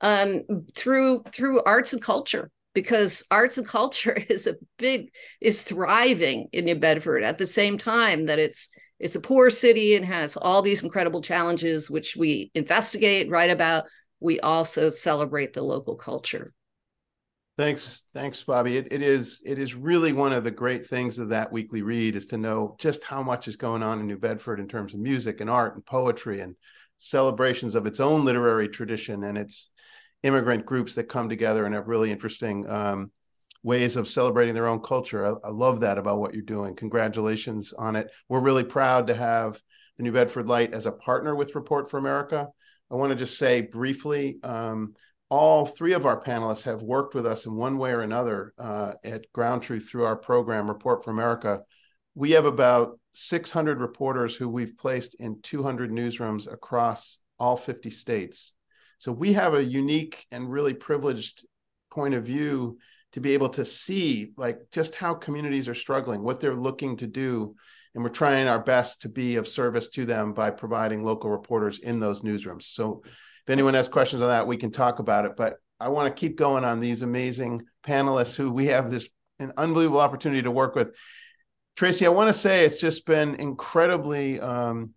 um, 0.00 0.42
through 0.76 1.24
through 1.32 1.62
arts 1.64 1.92
and 1.92 2.02
culture. 2.02 2.50
Because 2.74 3.24
arts 3.30 3.58
and 3.58 3.66
culture 3.66 4.12
is 4.28 4.46
a 4.46 4.54
big 4.78 5.10
is 5.40 5.62
thriving 5.62 6.48
in 6.52 6.64
New 6.64 6.76
Bedford 6.76 7.24
at 7.24 7.38
the 7.38 7.46
same 7.46 7.76
time 7.76 8.26
that 8.26 8.38
it's 8.38 8.70
it's 8.98 9.16
a 9.16 9.20
poor 9.20 9.50
city 9.50 9.94
and 9.94 10.04
has 10.04 10.36
all 10.36 10.62
these 10.62 10.82
incredible 10.82 11.20
challenges 11.20 11.90
which 11.90 12.16
we 12.16 12.50
investigate 12.54 13.30
write 13.30 13.50
about. 13.50 13.84
We 14.20 14.40
also 14.40 14.88
celebrate 14.88 15.52
the 15.52 15.62
local 15.62 15.94
culture. 15.94 16.52
Thanks 17.56 18.04
thanks 18.14 18.42
bobby. 18.42 18.76
It, 18.76 18.92
it 18.92 19.02
is 19.02 19.42
it 19.44 19.58
is 19.58 19.74
really 19.74 20.12
one 20.12 20.32
of 20.32 20.44
the 20.44 20.50
great 20.50 20.86
things 20.86 21.18
of 21.18 21.30
that 21.30 21.50
weekly 21.50 21.82
read 21.82 22.14
is 22.14 22.26
to 22.26 22.38
know 22.38 22.76
just 22.78 23.02
how 23.02 23.20
much 23.22 23.48
is 23.48 23.56
going 23.56 23.82
on 23.82 23.98
in 23.98 24.06
new 24.06 24.16
bedford 24.16 24.60
in 24.60 24.68
terms 24.68 24.94
of 24.94 25.00
music 25.00 25.40
and 25.40 25.50
art 25.50 25.74
and 25.74 25.84
poetry 25.84 26.40
and 26.40 26.54
celebrations 26.98 27.74
of 27.74 27.86
its 27.86 27.98
own 27.98 28.24
literary 28.24 28.68
tradition 28.68 29.24
and 29.24 29.36
its 29.36 29.70
immigrant 30.22 30.66
groups 30.66 30.94
that 30.94 31.04
come 31.04 31.28
together 31.28 31.64
and 31.64 31.74
have 31.74 31.88
really 31.88 32.12
interesting 32.12 32.68
um, 32.68 33.10
ways 33.62 33.96
of 33.96 34.08
celebrating 34.08 34.54
their 34.54 34.68
own 34.68 34.80
culture. 34.80 35.26
I, 35.26 35.48
I, 35.48 35.50
love 35.50 35.80
that 35.80 35.98
about 35.98 36.18
what 36.18 36.32
you're 36.32 36.42
doing. 36.42 36.76
Congratulations 36.76 37.72
on 37.72 37.96
it. 37.96 38.10
We're 38.28 38.40
really 38.40 38.64
proud 38.64 39.08
to 39.08 39.14
have 39.14 39.60
the 39.96 40.04
New 40.04 40.12
Bedford 40.12 40.46
Light 40.46 40.72
as 40.72 40.86
a 40.86 40.92
partner 40.92 41.34
with 41.34 41.54
Report 41.54 41.90
for 41.90 41.98
America. 41.98 42.48
I 42.90 42.94
want 42.94 43.10
to 43.10 43.16
just 43.16 43.38
say 43.38 43.60
briefly 43.60 44.38
um, 44.42 44.94
all 45.28 45.66
three 45.66 45.92
of 45.92 46.06
our 46.06 46.20
panelists 46.20 46.64
have 46.64 46.80
worked 46.82 47.14
with 47.14 47.26
us 47.26 47.46
in 47.46 47.54
one 47.54 47.78
way 47.78 47.90
or 47.90 48.00
another 48.00 48.54
uh, 48.58 48.92
at 49.04 49.30
Ground 49.32 49.62
Truth 49.62 49.88
through 49.90 50.04
our 50.04 50.16
program, 50.16 50.68
Report 50.68 51.04
for 51.04 51.10
America. 51.10 51.60
We 52.14 52.32
have 52.32 52.46
about 52.46 52.98
600 53.12 53.80
reporters 53.80 54.34
who 54.36 54.48
we've 54.48 54.78
placed 54.78 55.16
in 55.16 55.40
200 55.42 55.90
newsrooms 55.90 56.50
across 56.50 57.18
all 57.38 57.56
50 57.56 57.90
states. 57.90 58.52
So 58.98 59.12
we 59.12 59.34
have 59.34 59.54
a 59.54 59.64
unique 59.64 60.26
and 60.30 60.50
really 60.50 60.74
privileged 60.74 61.44
point 61.90 62.14
of 62.14 62.24
view 62.24 62.78
to 63.12 63.20
be 63.20 63.34
able 63.34 63.48
to 63.50 63.64
see 63.64 64.32
like 64.36 64.60
just 64.70 64.94
how 64.94 65.14
communities 65.14 65.68
are 65.68 65.74
struggling, 65.74 66.22
what 66.22 66.40
they're 66.40 66.54
looking 66.54 66.96
to 66.98 67.06
do. 67.06 67.54
And 67.94 68.04
we're 68.04 68.10
trying 68.10 68.48
our 68.48 68.58
best 68.58 69.02
to 69.02 69.08
be 69.08 69.36
of 69.36 69.48
service 69.48 69.88
to 69.90 70.04
them 70.04 70.32
by 70.34 70.50
providing 70.50 71.02
local 71.02 71.30
reporters 71.30 71.78
in 71.78 72.00
those 72.00 72.20
newsrooms. 72.20 72.64
So 72.64 73.02
if 73.04 73.50
anyone 73.50 73.74
has 73.74 73.88
questions 73.88 74.22
on 74.22 74.28
that, 74.28 74.46
we 74.46 74.56
can 74.56 74.70
talk 74.70 74.98
about 74.98 75.24
it. 75.24 75.32
But 75.36 75.56
I 75.80 75.88
want 75.88 76.14
to 76.14 76.20
keep 76.20 76.36
going 76.36 76.64
on 76.64 76.80
these 76.80 77.02
amazing 77.02 77.62
panelists 77.84 78.34
who 78.34 78.52
we 78.52 78.66
have 78.66 78.90
this 78.90 79.08
an 79.38 79.52
unbelievable 79.56 80.00
opportunity 80.00 80.42
to 80.42 80.50
work 80.50 80.74
with. 80.74 80.94
Tracie, 81.76 82.06
I 82.06 82.10
want 82.10 82.34
to 82.34 82.38
say 82.38 82.64
it's 82.64 82.80
just 82.80 83.06
been 83.06 83.36
incredibly 83.36 84.40
um, 84.40 84.94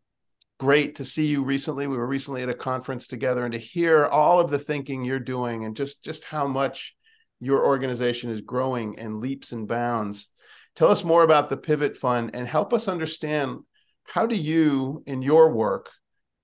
great 0.60 0.96
to 0.96 1.06
see 1.06 1.28
you 1.28 1.44
recently. 1.44 1.86
We 1.88 1.98
were 1.98 2.08
recently 2.08 2.42
at 2.42 2.50
a 2.50 2.56
conference 2.56 3.08
together, 3.08 3.44
and 3.44 3.52
to 3.52 3.60
hear 3.60 4.08
all 4.08 4.40
of 4.40 4.50
the 4.50 4.58
thinking 4.58 5.06
you're 5.06 5.20
doing, 5.20 5.64
and 5.64 5.76
just 5.76 6.04
just 6.04 6.24
how 6.24 6.48
much 6.48 6.96
your 7.42 7.66
organization 7.66 8.30
is 8.30 8.42
growing 8.42 8.98
and 9.00 9.20
leaps 9.20 9.52
and 9.52 9.68
bounds. 9.68 10.30
Tell 10.76 10.90
us 10.90 11.04
more 11.04 11.24
about 11.24 11.50
the 11.50 11.58
Pivot 11.58 11.98
Fund 11.98 12.32
and 12.34 12.48
help 12.48 12.72
us 12.72 12.88
understand 12.88 13.60
how 14.04 14.26
do 14.26 14.36
you, 14.36 15.04
in 15.08 15.22
your 15.22 15.52
work, 15.52 15.90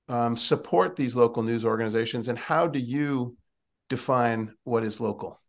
um, 0.09 0.35
support 0.35 0.95
these 0.95 1.15
local 1.15 1.43
news 1.43 1.63
organizations 1.63 2.27
and 2.27 2.37
how 2.37 2.67
do 2.67 2.79
you 2.79 3.37
define 3.89 4.53
what 4.63 4.83
is 4.83 4.99
local? 4.99 5.39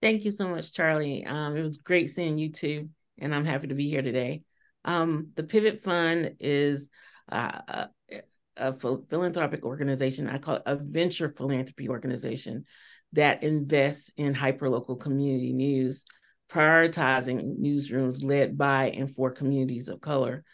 Thank 0.00 0.24
you 0.24 0.30
so 0.30 0.48
much, 0.48 0.72
Charlie. 0.72 1.24
Um, 1.24 1.56
it 1.56 1.62
was 1.62 1.76
great 1.76 2.10
seeing 2.10 2.38
you 2.38 2.50
too, 2.50 2.88
and 3.18 3.34
I'm 3.34 3.44
happy 3.44 3.68
to 3.68 3.74
be 3.74 3.88
here 3.88 4.02
today. 4.02 4.42
Um, 4.84 5.28
the 5.34 5.44
Pivot 5.44 5.82
Fund 5.82 6.36
is 6.40 6.88
uh, 7.30 7.60
a, 7.68 7.88
a 8.56 8.72
philanthropic 8.72 9.64
organization. 9.64 10.28
I 10.28 10.38
call 10.38 10.56
it 10.56 10.62
a 10.66 10.76
venture 10.76 11.32
philanthropy 11.36 11.88
organization 11.88 12.64
that 13.12 13.42
invests 13.42 14.10
in 14.16 14.34
hyperlocal 14.34 15.00
community 15.00 15.52
news, 15.52 16.04
prioritizing 16.50 17.58
newsrooms 17.58 18.22
led 18.22 18.56
by 18.56 18.90
and 18.90 19.14
for 19.14 19.30
communities 19.30 19.88
of 19.88 20.00
color. 20.00 20.44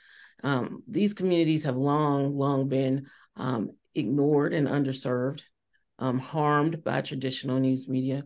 Um, 0.42 0.82
these 0.86 1.14
communities 1.14 1.64
have 1.64 1.76
long, 1.76 2.36
long 2.36 2.68
been 2.68 3.06
um, 3.36 3.70
ignored 3.94 4.52
and 4.52 4.68
underserved, 4.68 5.42
um, 5.98 6.18
harmed 6.18 6.84
by 6.84 7.00
traditional 7.00 7.58
news 7.58 7.88
media. 7.88 8.24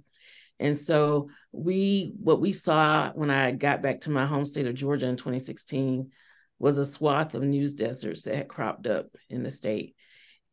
And 0.58 0.78
so 0.78 1.28
we, 1.50 2.12
what 2.18 2.40
we 2.40 2.52
saw 2.52 3.10
when 3.12 3.30
I 3.30 3.50
got 3.52 3.82
back 3.82 4.02
to 4.02 4.10
my 4.10 4.26
home 4.26 4.44
state 4.44 4.66
of 4.66 4.74
Georgia 4.74 5.06
in 5.06 5.16
2016 5.16 6.10
was 6.58 6.78
a 6.78 6.86
swath 6.86 7.34
of 7.34 7.42
news 7.42 7.74
deserts 7.74 8.22
that 8.22 8.36
had 8.36 8.48
cropped 8.48 8.86
up 8.86 9.06
in 9.28 9.42
the 9.42 9.50
state. 9.50 9.96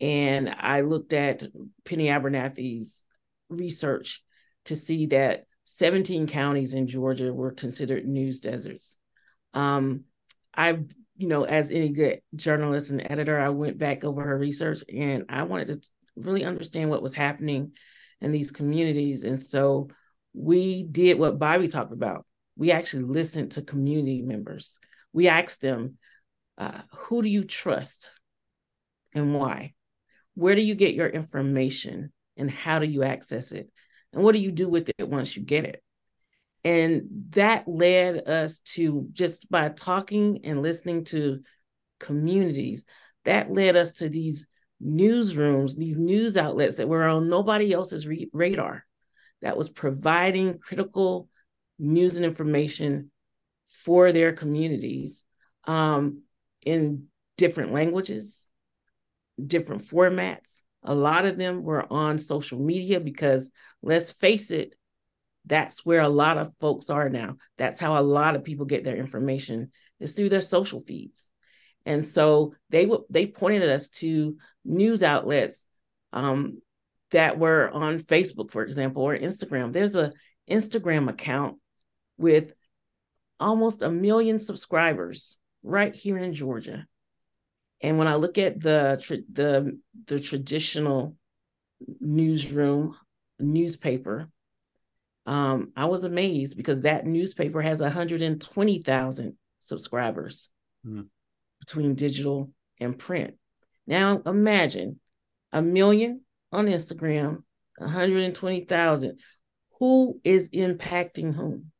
And 0.01 0.49
I 0.49 0.81
looked 0.81 1.13
at 1.13 1.43
Penny 1.85 2.07
Abernathy's 2.07 3.05
research 3.49 4.23
to 4.65 4.75
see 4.75 5.07
that 5.07 5.45
17 5.65 6.27
counties 6.27 6.73
in 6.73 6.87
Georgia 6.87 7.33
were 7.33 7.51
considered 7.51 8.07
news 8.07 8.39
deserts. 8.39 8.97
Um, 9.53 10.05
I, 10.55 10.79
you 11.17 11.27
know, 11.27 11.43
as 11.43 11.71
any 11.71 11.89
good 11.89 12.21
journalist 12.35 12.89
and 12.89 13.05
editor, 13.09 13.39
I 13.39 13.49
went 13.49 13.77
back 13.77 14.03
over 14.03 14.23
her 14.23 14.37
research 14.37 14.83
and 14.93 15.25
I 15.29 15.43
wanted 15.43 15.83
to 15.83 15.89
really 16.15 16.43
understand 16.43 16.89
what 16.89 17.03
was 17.03 17.13
happening 17.13 17.73
in 18.21 18.31
these 18.31 18.51
communities. 18.51 19.23
And 19.23 19.41
so 19.41 19.89
we 20.33 20.83
did 20.83 21.17
what 21.19 21.39
Bobby 21.39 21.67
talked 21.67 21.93
about. 21.93 22.25
We 22.55 22.71
actually 22.71 23.03
listened 23.03 23.51
to 23.51 23.61
community 23.61 24.21
members. 24.21 24.79
We 25.13 25.27
asked 25.27 25.61
them, 25.61 25.97
uh, 26.57 26.81
who 26.91 27.21
do 27.21 27.29
you 27.29 27.43
trust 27.43 28.11
and 29.13 29.33
why? 29.33 29.73
Where 30.35 30.55
do 30.55 30.61
you 30.61 30.75
get 30.75 30.93
your 30.93 31.07
information? 31.07 32.11
And 32.39 32.49
how 32.49 32.79
do 32.79 32.87
you 32.87 33.03
access 33.03 33.51
it? 33.51 33.69
And 34.13 34.23
what 34.23 34.33
do 34.33 34.39
you 34.39 34.51
do 34.51 34.67
with 34.67 34.89
it 34.97 35.07
once 35.07 35.35
you 35.35 35.43
get 35.43 35.65
it? 35.65 35.83
And 36.63 37.03
that 37.31 37.67
led 37.67 38.27
us 38.27 38.59
to 38.73 39.07
just 39.13 39.49
by 39.49 39.69
talking 39.69 40.41
and 40.43 40.61
listening 40.61 41.05
to 41.05 41.41
communities 41.99 42.85
that 43.25 43.51
led 43.51 43.75
us 43.75 43.93
to 43.93 44.09
these 44.09 44.47
newsrooms 44.83 45.75
these 45.75 45.97
news 45.97 46.37
outlets 46.37 46.77
that 46.77 46.87
were 46.87 47.03
on 47.03 47.27
nobody 47.27 47.73
else's 47.73 48.07
re- 48.07 48.29
radar 48.31 48.85
that 49.41 49.57
was 49.57 49.69
providing 49.69 50.57
critical 50.57 51.27
news 51.77 52.15
and 52.15 52.23
information 52.23 53.11
for 53.83 54.13
their 54.13 54.31
communities 54.31 55.25
um, 55.65 56.21
in 56.65 57.07
different 57.37 57.73
languages 57.73 58.49
different 59.45 59.85
formats 59.85 60.61
a 60.83 60.93
lot 60.93 61.25
of 61.25 61.37
them 61.37 61.63
were 61.63 61.91
on 61.91 62.17
social 62.17 62.59
media 62.59 62.99
because 62.99 63.51
let's 63.81 64.11
face 64.11 64.51
it, 64.51 64.75
that's 65.45 65.85
where 65.85 66.01
a 66.01 66.09
lot 66.09 66.37
of 66.37 66.53
folks 66.59 66.89
are 66.89 67.09
now. 67.09 67.37
That's 67.57 67.79
how 67.79 67.99
a 67.99 68.03
lot 68.03 68.35
of 68.35 68.43
people 68.43 68.65
get 68.65 68.83
their 68.83 68.97
information 68.97 69.71
is 69.99 70.13
through 70.13 70.29
their 70.29 70.41
social 70.41 70.81
feeds. 70.81 71.29
And 71.85 72.05
so 72.05 72.53
they 72.69 72.85
would 72.85 73.01
they 73.09 73.25
pointed 73.25 73.67
us 73.69 73.89
to 73.89 74.37
news 74.63 75.01
outlets 75.01 75.65
um, 76.13 76.61
that 77.11 77.39
were 77.39 77.69
on 77.69 77.99
Facebook, 77.99 78.51
for 78.51 78.63
example, 78.63 79.03
or 79.03 79.17
Instagram. 79.17 79.73
There's 79.73 79.95
a 79.95 80.11
Instagram 80.49 81.09
account 81.09 81.57
with 82.17 82.53
almost 83.39 83.81
a 83.81 83.89
million 83.89 84.39
subscribers 84.39 85.37
right 85.63 85.95
here 85.95 86.17
in 86.17 86.33
Georgia. 86.33 86.85
And 87.81 87.97
when 87.97 88.07
I 88.07 88.15
look 88.15 88.37
at 88.37 88.59
the 88.59 88.97
the 89.31 89.79
the 90.05 90.19
traditional 90.19 91.15
newsroom 91.99 92.95
newspaper, 93.39 94.29
um, 95.25 95.71
I 95.75 95.85
was 95.85 96.03
amazed 96.03 96.57
because 96.57 96.81
that 96.81 97.05
newspaper 97.05 97.61
has 97.61 97.81
120,000 97.81 99.37
subscribers 99.61 100.49
mm. 100.85 101.05
between 101.59 101.95
digital 101.95 102.51
and 102.79 102.97
print. 102.97 103.35
Now 103.87 104.21
imagine 104.25 104.99
a 105.51 105.61
million 105.61 106.21
on 106.51 106.67
Instagram, 106.67 107.43
120,000. 107.77 109.19
Who 109.79 110.19
is 110.23 110.49
impacting 110.49 111.33
whom? 111.33 111.71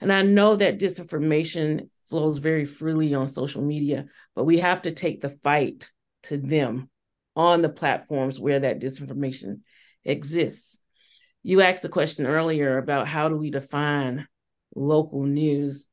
And 0.00 0.12
I 0.12 0.22
know 0.22 0.56
that 0.56 0.78
disinformation 0.78 1.88
flows 2.14 2.38
very 2.38 2.64
freely 2.64 3.12
on 3.12 3.26
social 3.26 3.60
media, 3.60 4.06
but 4.36 4.44
we 4.44 4.60
have 4.60 4.82
to 4.82 4.92
take 4.92 5.20
the 5.20 5.30
fight 5.30 5.90
to 6.22 6.38
them 6.38 6.88
on 7.34 7.60
the 7.60 7.68
platforms 7.68 8.38
where 8.38 8.60
that 8.60 8.80
disinformation 8.80 9.62
exists. 10.04 10.78
You 11.42 11.60
asked 11.60 11.84
a 11.84 11.88
question 11.88 12.24
earlier 12.24 12.78
about 12.78 13.08
how 13.08 13.28
do 13.28 13.36
we 13.36 13.50
define 13.50 14.28
local 14.76 15.24
news. 15.24 15.88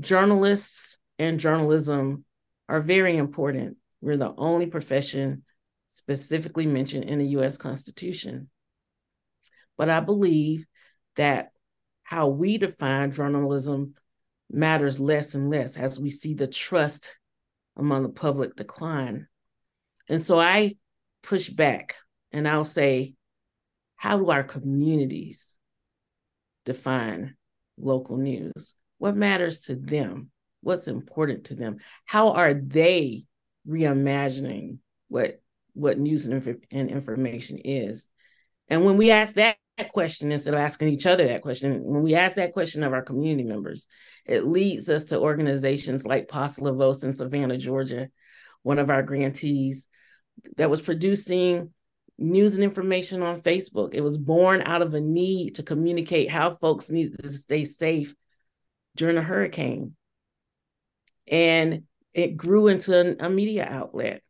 Journalists 0.00 0.98
and 1.20 1.38
journalism 1.38 2.24
are 2.68 2.80
very 2.80 3.16
important. 3.16 3.76
We're 4.00 4.16
the 4.16 4.34
only 4.36 4.66
profession 4.66 5.44
specifically 5.86 6.66
mentioned 6.66 7.04
in 7.04 7.20
the 7.20 7.28
US 7.38 7.56
Constitution. 7.56 8.50
But 9.78 9.90
I 9.90 10.00
believe 10.00 10.66
that 11.14 11.52
how 12.02 12.26
we 12.26 12.58
define 12.58 13.12
journalism 13.12 13.94
matters 14.52 15.00
less 15.00 15.34
and 15.34 15.50
less 15.50 15.76
as 15.76 15.98
we 15.98 16.10
see 16.10 16.34
the 16.34 16.46
trust 16.46 17.18
among 17.76 18.02
the 18.02 18.08
public 18.08 18.54
decline. 18.56 19.26
And 20.08 20.20
so 20.20 20.38
I 20.38 20.76
push 21.22 21.48
back 21.48 21.96
and 22.32 22.46
I'll 22.46 22.64
say, 22.64 23.14
how 23.96 24.18
do 24.18 24.30
our 24.30 24.42
communities 24.42 25.54
define 26.64 27.36
local 27.78 28.16
news? 28.16 28.74
What 28.98 29.16
matters 29.16 29.62
to 29.62 29.76
them? 29.76 30.30
What's 30.60 30.88
important 30.88 31.44
to 31.46 31.54
them? 31.54 31.78
How 32.04 32.32
are 32.32 32.54
they 32.54 33.24
reimagining 33.66 34.78
what 35.08 35.40
what 35.74 35.98
news 35.98 36.26
and, 36.26 36.58
and 36.70 36.90
information 36.90 37.58
is? 37.58 38.08
And 38.68 38.84
when 38.84 38.96
we 38.96 39.10
ask 39.10 39.34
that 39.34 39.56
question 39.92 40.32
instead 40.32 40.54
of 40.54 40.60
asking 40.60 40.88
each 40.88 41.06
other 41.06 41.26
that 41.26 41.42
question, 41.42 41.82
when 41.84 42.02
we 42.02 42.14
ask 42.14 42.36
that 42.36 42.52
question 42.52 42.82
of 42.82 42.92
our 42.92 43.02
community 43.02 43.44
members, 43.44 43.86
it 44.26 44.46
leads 44.46 44.88
us 44.88 45.06
to 45.06 45.18
organizations 45.18 46.04
like 46.04 46.28
Pax 46.28 46.58
La 46.58 46.72
Voz 46.72 47.02
in 47.04 47.12
Savannah, 47.12 47.58
Georgia, 47.58 48.08
one 48.62 48.78
of 48.78 48.90
our 48.90 49.02
grantees 49.02 49.88
that 50.56 50.70
was 50.70 50.82
producing 50.82 51.70
news 52.18 52.54
and 52.54 52.62
information 52.62 53.22
on 53.22 53.40
Facebook. 53.40 53.94
It 53.94 54.02
was 54.02 54.18
born 54.18 54.62
out 54.62 54.82
of 54.82 54.94
a 54.94 55.00
need 55.00 55.56
to 55.56 55.62
communicate 55.62 56.30
how 56.30 56.54
folks 56.54 56.90
need 56.90 57.18
to 57.18 57.30
stay 57.30 57.64
safe 57.64 58.14
during 58.96 59.16
a 59.16 59.22
hurricane. 59.22 59.96
And 61.26 61.84
it 62.14 62.36
grew 62.36 62.68
into 62.68 63.16
a 63.24 63.30
media 63.30 63.66
outlet. 63.68 64.22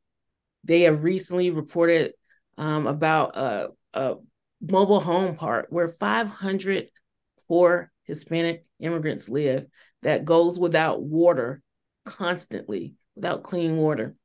They 0.64 0.82
have 0.82 1.02
recently 1.02 1.50
reported 1.50 2.12
um, 2.56 2.86
about 2.86 3.36
a, 3.36 3.68
a 3.92 4.14
mobile 4.62 5.00
home 5.00 5.36
park 5.36 5.66
where 5.70 5.88
500 5.88 6.88
poor 7.48 7.90
Hispanic 8.04 8.64
immigrants 8.78 9.28
live 9.28 9.66
that 10.02 10.24
goes 10.24 10.58
without 10.58 11.02
water 11.02 11.62
constantly, 12.04 12.94
without 13.14 13.42
clean 13.42 13.76
water. 13.76 14.16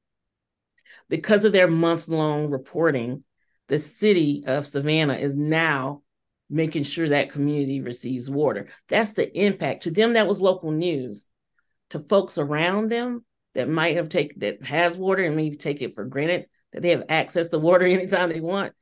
Because 1.09 1.45
of 1.45 1.51
their 1.51 1.67
month 1.67 2.07
long 2.07 2.49
reporting, 2.49 3.23
the 3.67 3.77
city 3.77 4.43
of 4.47 4.65
Savannah 4.65 5.15
is 5.15 5.35
now 5.35 6.01
making 6.49 6.83
sure 6.83 7.09
that 7.09 7.31
community 7.31 7.81
receives 7.81 8.29
water. 8.29 8.67
That's 8.87 9.13
the 9.13 9.37
impact. 9.37 9.83
To 9.83 9.91
them, 9.91 10.13
that 10.13 10.27
was 10.27 10.41
local 10.41 10.71
news. 10.71 11.27
To 11.91 11.99
folks 11.99 12.37
around 12.37 12.91
them 12.91 13.25
that 13.53 13.69
might 13.69 13.95
have 13.95 14.09
taken 14.09 14.39
that 14.39 14.63
has 14.63 14.97
water 14.97 15.23
and 15.23 15.35
maybe 15.35 15.55
take 15.55 15.81
it 15.81 15.95
for 15.95 16.03
granted 16.03 16.47
that 16.73 16.81
they 16.81 16.89
have 16.89 17.05
access 17.07 17.49
to 17.49 17.59
water 17.59 17.85
anytime 17.85 18.29
they 18.29 18.41
want, 18.41 18.73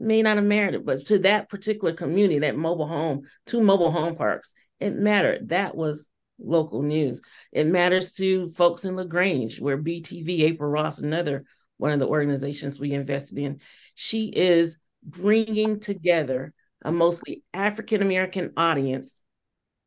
may 0.00 0.22
not 0.22 0.36
have 0.36 0.46
mattered. 0.46 0.84
But 0.84 1.06
to 1.06 1.18
that 1.20 1.48
particular 1.48 1.92
community, 1.92 2.40
that 2.40 2.56
mobile 2.56 2.88
home, 2.88 3.22
two 3.46 3.60
mobile 3.60 3.90
home 3.90 4.16
parks, 4.16 4.54
it 4.78 4.94
mattered. 4.94 5.50
That 5.50 5.76
was 5.76 6.08
local 6.38 6.82
news. 6.82 7.20
It 7.52 7.66
matters 7.66 8.14
to 8.14 8.48
folks 8.48 8.84
in 8.84 8.96
LaGrange, 8.96 9.60
where 9.60 9.78
BTV, 9.78 10.40
April 10.40 10.70
Ross, 10.70 10.98
another 10.98 11.44
one 11.76 11.92
of 11.92 11.98
the 11.98 12.08
organizations 12.08 12.78
we 12.78 12.92
invested 12.92 13.38
in, 13.38 13.60
she 13.94 14.28
is 14.28 14.78
bringing 15.02 15.80
together 15.80 16.52
a 16.82 16.90
mostly 16.90 17.42
African 17.52 18.02
American 18.02 18.52
audience 18.56 19.22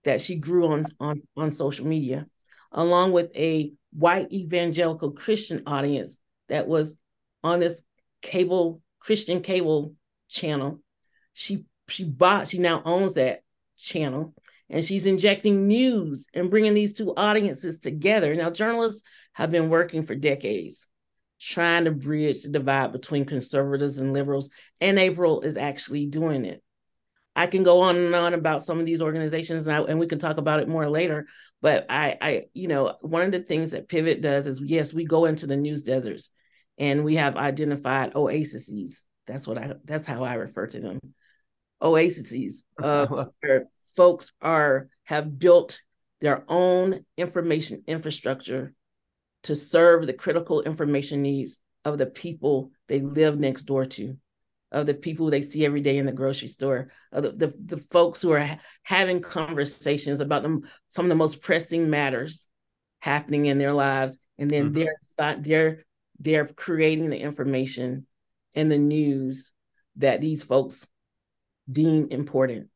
that 0.03 0.21
she 0.21 0.35
grew 0.35 0.67
on, 0.67 0.85
on, 0.99 1.21
on 1.35 1.51
social 1.51 1.85
media, 1.85 2.25
along 2.71 3.11
with 3.13 3.31
a 3.35 3.71
white 3.91 4.31
evangelical 4.31 5.11
Christian 5.11 5.63
audience 5.65 6.17
that 6.49 6.67
was 6.67 6.97
on 7.43 7.59
this 7.59 7.83
cable 8.21 8.81
Christian 8.99 9.41
cable 9.41 9.93
channel. 10.33 10.79
She 11.33 11.65
she 11.87 12.03
bought 12.03 12.47
she 12.47 12.59
now 12.59 12.81
owns 12.83 13.13
that 13.13 13.41
channel 13.77 14.33
and 14.69 14.83
she's 14.83 15.05
injecting 15.05 15.67
news 15.67 16.25
and 16.33 16.49
bringing 16.49 16.73
these 16.73 16.93
two 16.93 17.13
audiences 17.15 17.79
together. 17.79 18.35
Now 18.35 18.49
journalists 18.49 19.03
have 19.33 19.51
been 19.51 19.69
working 19.69 20.03
for 20.03 20.15
decades 20.15 20.87
trying 21.39 21.85
to 21.85 21.91
bridge 21.91 22.43
the 22.43 22.49
divide 22.49 22.93
between 22.93 23.25
conservatives 23.25 23.97
and 23.97 24.13
liberals 24.13 24.49
and 24.79 24.97
April 24.97 25.41
is 25.41 25.57
actually 25.57 26.05
doing 26.05 26.45
it. 26.45 26.63
I 27.35 27.47
can 27.47 27.63
go 27.63 27.81
on 27.81 27.97
and 27.97 28.13
on 28.15 28.33
about 28.33 28.63
some 28.63 28.79
of 28.79 28.85
these 28.85 29.01
organizations 29.01 29.67
and, 29.67 29.75
I, 29.75 29.81
and 29.81 29.99
we 29.99 30.07
can 30.07 30.19
talk 30.19 30.37
about 30.37 30.59
it 30.59 30.67
more 30.67 30.87
later. 30.87 31.25
But 31.61 31.87
I, 31.89 32.17
I, 32.21 32.43
you 32.53 32.67
know, 32.67 32.95
one 33.01 33.23
of 33.23 33.31
the 33.31 33.39
things 33.39 33.71
that 33.71 33.89
Pivot 33.89 34.21
does 34.21 34.45
is 34.47 34.61
yes, 34.61 34.93
we 34.93 35.05
go 35.05 35.25
into 35.25 35.47
the 35.47 35.57
news 35.57 35.83
deserts 35.83 36.29
and 36.77 37.03
we 37.03 37.15
have 37.15 37.35
identified 37.35 38.13
oases. 38.15 39.03
That's 39.27 39.47
what 39.47 39.57
I, 39.57 39.73
that's 39.85 40.05
how 40.05 40.23
I 40.23 40.35
refer 40.35 40.67
to 40.67 40.79
them. 40.79 40.99
Oases 41.81 42.63
uh, 42.81 43.25
where 43.41 43.67
folks 43.95 44.31
are, 44.41 44.89
have 45.03 45.37
built 45.39 45.81
their 46.21 46.43
own 46.47 47.05
information 47.17 47.83
infrastructure 47.87 48.73
to 49.43 49.55
serve 49.55 50.07
the 50.07 50.13
critical 50.13 50.61
information 50.61 51.21
needs 51.21 51.59
of 51.83 51.97
the 51.97 52.05
people 52.05 52.71
they 52.87 53.01
live 53.01 53.37
next 53.37 53.63
door 53.63 53.85
to 53.85 54.17
of 54.73 54.87
the 54.87 54.93
people 54.93 55.29
they 55.29 55.43
see 55.43 55.65
every 55.65 55.81
day 55.81 55.97
in 55.97 56.05
the 56.05 56.11
grocery 56.11 56.47
store, 56.47 56.89
of 57.11 57.23
the, 57.23 57.31
the, 57.31 57.53
the 57.63 57.77
folks 57.77 58.21
who 58.21 58.31
are 58.31 58.43
ha- 58.43 58.57
having 58.81 59.21
conversations 59.21 60.19
about 60.19 60.41
them, 60.41 60.63
some 60.89 61.05
of 61.05 61.09
the 61.09 61.15
most 61.15 61.41
pressing 61.41 61.89
matters 61.89 62.47
happening 62.99 63.45
in 63.45 63.59
their 63.59 63.71
lives. 63.71 64.17
And 64.39 64.49
then 64.49 64.73
mm-hmm. 64.73 64.85
they're, 65.17 65.37
they're, 65.39 65.79
they're 66.19 66.47
creating 66.47 67.11
the 67.11 67.19
information 67.19 68.07
and 68.55 68.71
the 68.71 68.77
news 68.77 69.51
that 69.97 70.21
these 70.21 70.43
folks 70.43 70.87
deem 71.71 72.07
important 72.11 72.69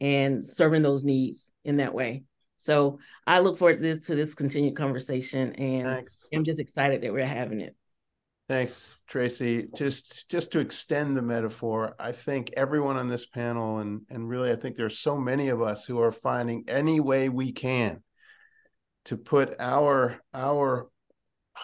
and 0.00 0.44
serving 0.44 0.82
those 0.82 1.04
needs 1.04 1.50
in 1.64 1.78
that 1.78 1.94
way. 1.94 2.24
So 2.58 2.98
I 3.26 3.40
look 3.40 3.58
forward 3.58 3.78
to 3.78 3.82
this 3.82 4.06
to 4.06 4.14
this 4.14 4.34
continued 4.34 4.76
conversation 4.76 5.54
and 5.54 5.86
Thanks. 5.86 6.28
I'm 6.34 6.44
just 6.44 6.60
excited 6.60 7.02
that 7.02 7.12
we're 7.12 7.26
having 7.26 7.60
it. 7.60 7.74
Thanks, 8.48 9.02
Tracie. 9.06 9.68
Just 9.76 10.28
just 10.28 10.52
to 10.52 10.58
extend 10.58 11.16
the 11.16 11.22
metaphor, 11.22 11.94
I 11.98 12.12
think 12.12 12.50
everyone 12.56 12.96
on 12.96 13.08
this 13.08 13.24
panel 13.24 13.78
and 13.78 14.02
and 14.10 14.28
really 14.28 14.50
I 14.50 14.56
think 14.56 14.76
there's 14.76 14.98
so 14.98 15.16
many 15.16 15.48
of 15.48 15.62
us 15.62 15.84
who 15.84 16.00
are 16.00 16.12
finding 16.12 16.64
any 16.68 17.00
way 17.00 17.28
we 17.28 17.52
can 17.52 18.02
to 19.06 19.16
put 19.16 19.54
our 19.58 20.20
our 20.34 20.88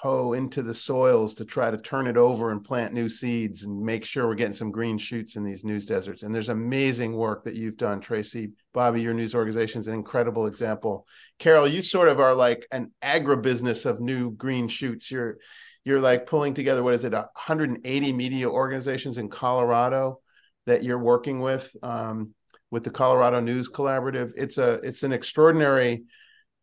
hoe 0.03 0.35
into 0.35 0.63
the 0.63 0.75
soils 0.75 1.35
to 1.35 1.45
try 1.45 1.71
to 1.71 1.79
turn 1.79 2.07
it 2.07 2.19
over 2.19 2.51
and 2.51 2.63
plant 2.63 2.93
new 2.93 3.09
seeds 3.09 3.65
and 3.65 3.81
make 3.81 4.05
sure 4.05 4.27
we're 4.27 4.35
getting 4.35 4.53
some 4.53 4.71
green 4.71 4.99
shoots 4.99 5.37
in 5.37 5.43
these 5.43 5.65
news 5.65 5.87
deserts. 5.87 6.23
And 6.23 6.35
there's 6.35 6.51
amazing 6.51 7.15
work 7.15 7.45
that 7.45 7.55
you've 7.55 7.79
done, 7.79 8.01
Tracie. 8.01 8.53
Bobby, 8.75 9.01
your 9.01 9.15
news 9.15 9.35
organization 9.35 9.81
is 9.81 9.89
an 9.89 9.95
incredible 9.95 10.47
example. 10.47 11.07
Carol, 11.39 11.67
you 11.67 11.81
sort 11.81 12.09
of 12.09 12.21
are 12.21 12.35
like 12.35 12.67
an 12.71 12.93
agribusiness 13.03 13.87
of 13.87 14.01
new 14.01 14.33
green 14.33 14.69
shoots. 14.69 15.11
You're 15.11 15.39
you're 15.85 16.01
like 16.01 16.27
pulling 16.27 16.53
together 16.53 16.83
what 16.83 16.95
is 16.95 17.05
it 17.05 17.13
180 17.13 18.13
media 18.13 18.51
organizations 18.51 19.19
in 19.19 19.31
colorado 19.31 20.21
that 20.67 20.83
you're 20.83 20.99
working 20.99 21.41
with 21.41 21.75
um, 21.83 22.35
with 22.73 22.83
the 22.83 22.91
colorado 22.91 23.39
news 23.39 23.71
collaborative 23.71 24.33
it's 24.37 24.59
a 24.59 24.75
it's 24.83 25.05
an 25.05 25.13
extraordinary 25.13 26.03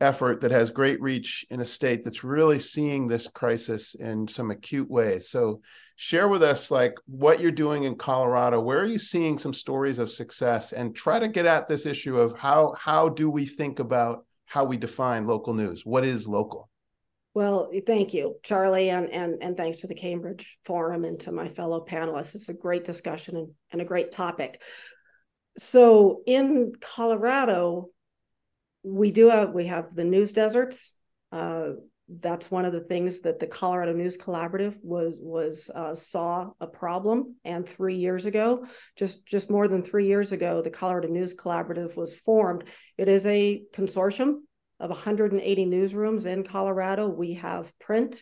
effort 0.03 0.41
that 0.41 0.51
has 0.51 0.69
great 0.69 1.01
reach 1.01 1.45
in 1.49 1.59
a 1.59 1.65
state 1.65 2.03
that's 2.03 2.23
really 2.23 2.59
seeing 2.59 3.07
this 3.07 3.27
crisis 3.27 3.95
in 3.95 4.27
some 4.27 4.51
acute 4.51 4.89
ways. 4.89 5.29
So 5.29 5.61
share 5.95 6.27
with 6.27 6.43
us 6.43 6.69
like 6.69 6.93
what 7.07 7.39
you're 7.39 7.51
doing 7.51 7.83
in 7.83 7.95
colorado. 7.95 8.59
Where 8.59 8.79
are 8.79 8.85
you 8.85 8.99
seeing 8.99 9.39
some 9.39 9.53
stories 9.53 9.97
of 9.97 10.11
success? 10.11 10.73
And 10.73 10.95
try 10.95 11.17
to 11.17 11.27
get 11.27 11.45
at 11.45 11.67
this 11.67 11.85
issue 11.85 12.19
of 12.19 12.37
how 12.37 12.75
how 12.79 13.09
do 13.09 13.29
we 13.29 13.45
think 13.45 13.79
about 13.79 14.25
how 14.45 14.65
we 14.65 14.77
define 14.77 15.25
local 15.25 15.53
news? 15.53 15.85
What 15.85 16.03
is 16.03 16.27
local? 16.27 16.69
Well, 17.33 17.71
thank 17.87 18.13
you, 18.13 18.35
Charlie, 18.43 18.91
and, 18.91 19.09
and, 19.09 19.41
and 19.41 19.57
thanks 19.57 19.79
to 19.79 19.87
the 19.87 19.95
Cambridge 19.95 20.59
Forum 20.65 21.03
and 21.03 21.19
to 21.21 21.31
my 21.31 21.47
fellow 21.47 21.83
panelists. 21.83 22.35
It's 22.35 22.49
a 22.49 22.53
great 22.53 22.83
discussion 22.83 23.35
and, 23.35 23.49
and 23.71 23.81
a 23.81 23.85
great 23.85 24.11
topic. 24.11 24.61
So 25.57 26.21
in 26.27 26.73
Colorado, 26.79 27.89
we 28.83 29.11
do 29.11 29.29
have 29.29 29.51
we 29.51 29.65
have 29.67 29.95
the 29.95 30.03
news 30.03 30.33
deserts. 30.33 30.93
Uh, 31.31 31.71
that's 32.19 32.51
one 32.51 32.65
of 32.65 32.73
the 32.73 32.81
things 32.81 33.21
that 33.21 33.39
the 33.39 33.47
Colorado 33.47 33.93
News 33.93 34.17
Collaborative 34.17 34.75
was 34.83 35.19
was 35.21 35.71
uh, 35.73 35.95
saw 35.95 36.51
a 36.59 36.67
problem. 36.67 37.35
And 37.45 37.67
three 37.67 37.95
years 37.95 38.25
ago, 38.25 38.65
just 38.95 39.25
just 39.25 39.49
more 39.49 39.67
than 39.67 39.83
three 39.83 40.07
years 40.07 40.31
ago, 40.31 40.61
the 40.61 40.69
Colorado 40.69 41.07
News 41.07 41.33
Collaborative 41.33 41.95
was 41.95 42.15
formed. 42.15 42.65
It 42.97 43.07
is 43.07 43.25
a 43.25 43.63
consortium 43.73 44.41
of 44.79 44.89
180 44.89 45.65
newsrooms 45.65 46.25
in 46.25 46.43
Colorado. 46.43 47.07
We 47.07 47.35
have 47.35 47.71
print, 47.79 48.21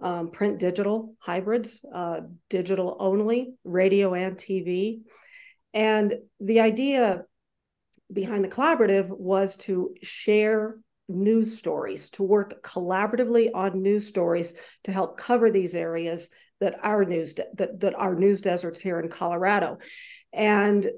um, 0.00 0.30
print 0.30 0.60
digital 0.60 1.14
hybrids, 1.18 1.84
uh, 1.92 2.20
digital 2.48 2.96
only, 3.00 3.54
radio 3.64 4.14
and 4.14 4.36
TV. 4.36 5.00
And 5.74 6.14
the 6.40 6.60
idea 6.60 7.24
behind 8.12 8.44
the 8.44 8.48
collaborative 8.48 9.08
was 9.08 9.56
to 9.56 9.94
share 10.02 10.78
news 11.08 11.56
stories, 11.56 12.10
to 12.10 12.22
work 12.22 12.62
collaboratively 12.62 13.50
on 13.54 13.82
news 13.82 14.06
stories 14.06 14.52
to 14.84 14.92
help 14.92 15.18
cover 15.18 15.50
these 15.50 15.74
areas 15.74 16.30
that 16.60 16.78
our 16.82 17.04
news 17.04 17.34
de- 17.34 17.46
that, 17.54 17.80
that 17.80 17.94
our 17.94 18.14
news 18.14 18.40
deserts 18.40 18.80
here 18.80 19.00
in 19.00 19.08
Colorado. 19.08 19.78
And 20.32 20.88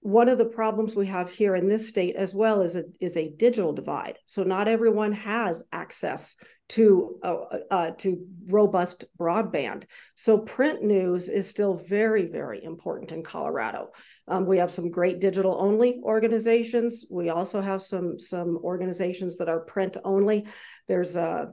one 0.00 0.30
of 0.30 0.38
the 0.38 0.46
problems 0.46 0.96
we 0.96 1.06
have 1.06 1.30
here 1.30 1.54
in 1.54 1.68
this 1.68 1.88
state 1.88 2.16
as 2.16 2.34
well 2.34 2.62
is 2.62 2.74
a, 2.74 2.84
is 3.00 3.16
a 3.16 3.30
digital 3.30 3.72
divide. 3.72 4.18
So 4.24 4.42
not 4.42 4.66
everyone 4.66 5.12
has 5.12 5.62
access 5.72 6.36
to 6.70 7.18
uh, 7.22 7.36
uh, 7.70 7.90
to 7.98 8.24
robust 8.46 9.04
broadband. 9.18 9.84
So 10.14 10.38
print 10.38 10.82
news 10.82 11.28
is 11.28 11.48
still 11.48 11.74
very 11.74 12.26
very 12.26 12.64
important 12.64 13.12
in 13.12 13.22
Colorado. 13.22 13.88
Um, 14.26 14.46
we 14.46 14.58
have 14.58 14.70
some 14.70 14.90
great 14.90 15.20
digital 15.20 15.56
only 15.60 16.00
organizations. 16.02 17.04
We 17.10 17.28
also 17.28 17.60
have 17.60 17.82
some 17.82 18.18
some 18.18 18.58
organizations 18.62 19.36
that 19.38 19.48
are 19.48 19.60
print 19.60 19.96
only. 20.04 20.46
There's 20.88 21.16
a 21.16 21.52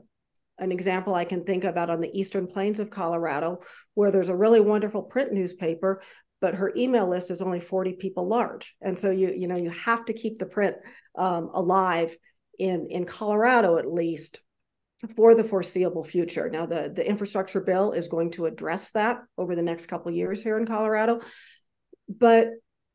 an 0.58 0.72
example 0.72 1.14
I 1.14 1.24
can 1.24 1.44
think 1.44 1.64
about 1.64 1.90
on 1.90 2.00
the 2.00 2.10
eastern 2.18 2.46
plains 2.46 2.80
of 2.80 2.90
Colorado, 2.90 3.60
where 3.94 4.10
there's 4.10 4.28
a 4.28 4.36
really 4.36 4.60
wonderful 4.60 5.02
print 5.02 5.32
newspaper, 5.32 6.02
but 6.40 6.54
her 6.54 6.72
email 6.76 7.08
list 7.08 7.30
is 7.30 7.42
only 7.42 7.60
40 7.60 7.94
people 7.94 8.28
large. 8.28 8.74
And 8.80 8.98
so 8.98 9.10
you 9.10 9.32
you 9.36 9.48
know 9.48 9.56
you 9.56 9.70
have 9.70 10.04
to 10.06 10.12
keep 10.12 10.38
the 10.38 10.46
print 10.46 10.76
um, 11.16 11.50
alive 11.52 12.16
in 12.58 12.88
in 12.90 13.04
colorado 13.04 13.78
at 13.78 13.92
least 13.92 14.40
for 15.14 15.34
the 15.34 15.44
foreseeable 15.44 16.04
future. 16.04 16.48
Now 16.50 16.66
the 16.66 16.92
the 16.94 17.06
infrastructure 17.06 17.60
bill 17.60 17.92
is 17.92 18.08
going 18.08 18.32
to 18.32 18.46
address 18.46 18.90
that 18.90 19.22
over 19.36 19.54
the 19.54 19.62
next 19.62 19.86
couple 19.86 20.10
years 20.12 20.42
here 20.42 20.58
in 20.58 20.66
colorado. 20.66 21.20
But 22.08 22.48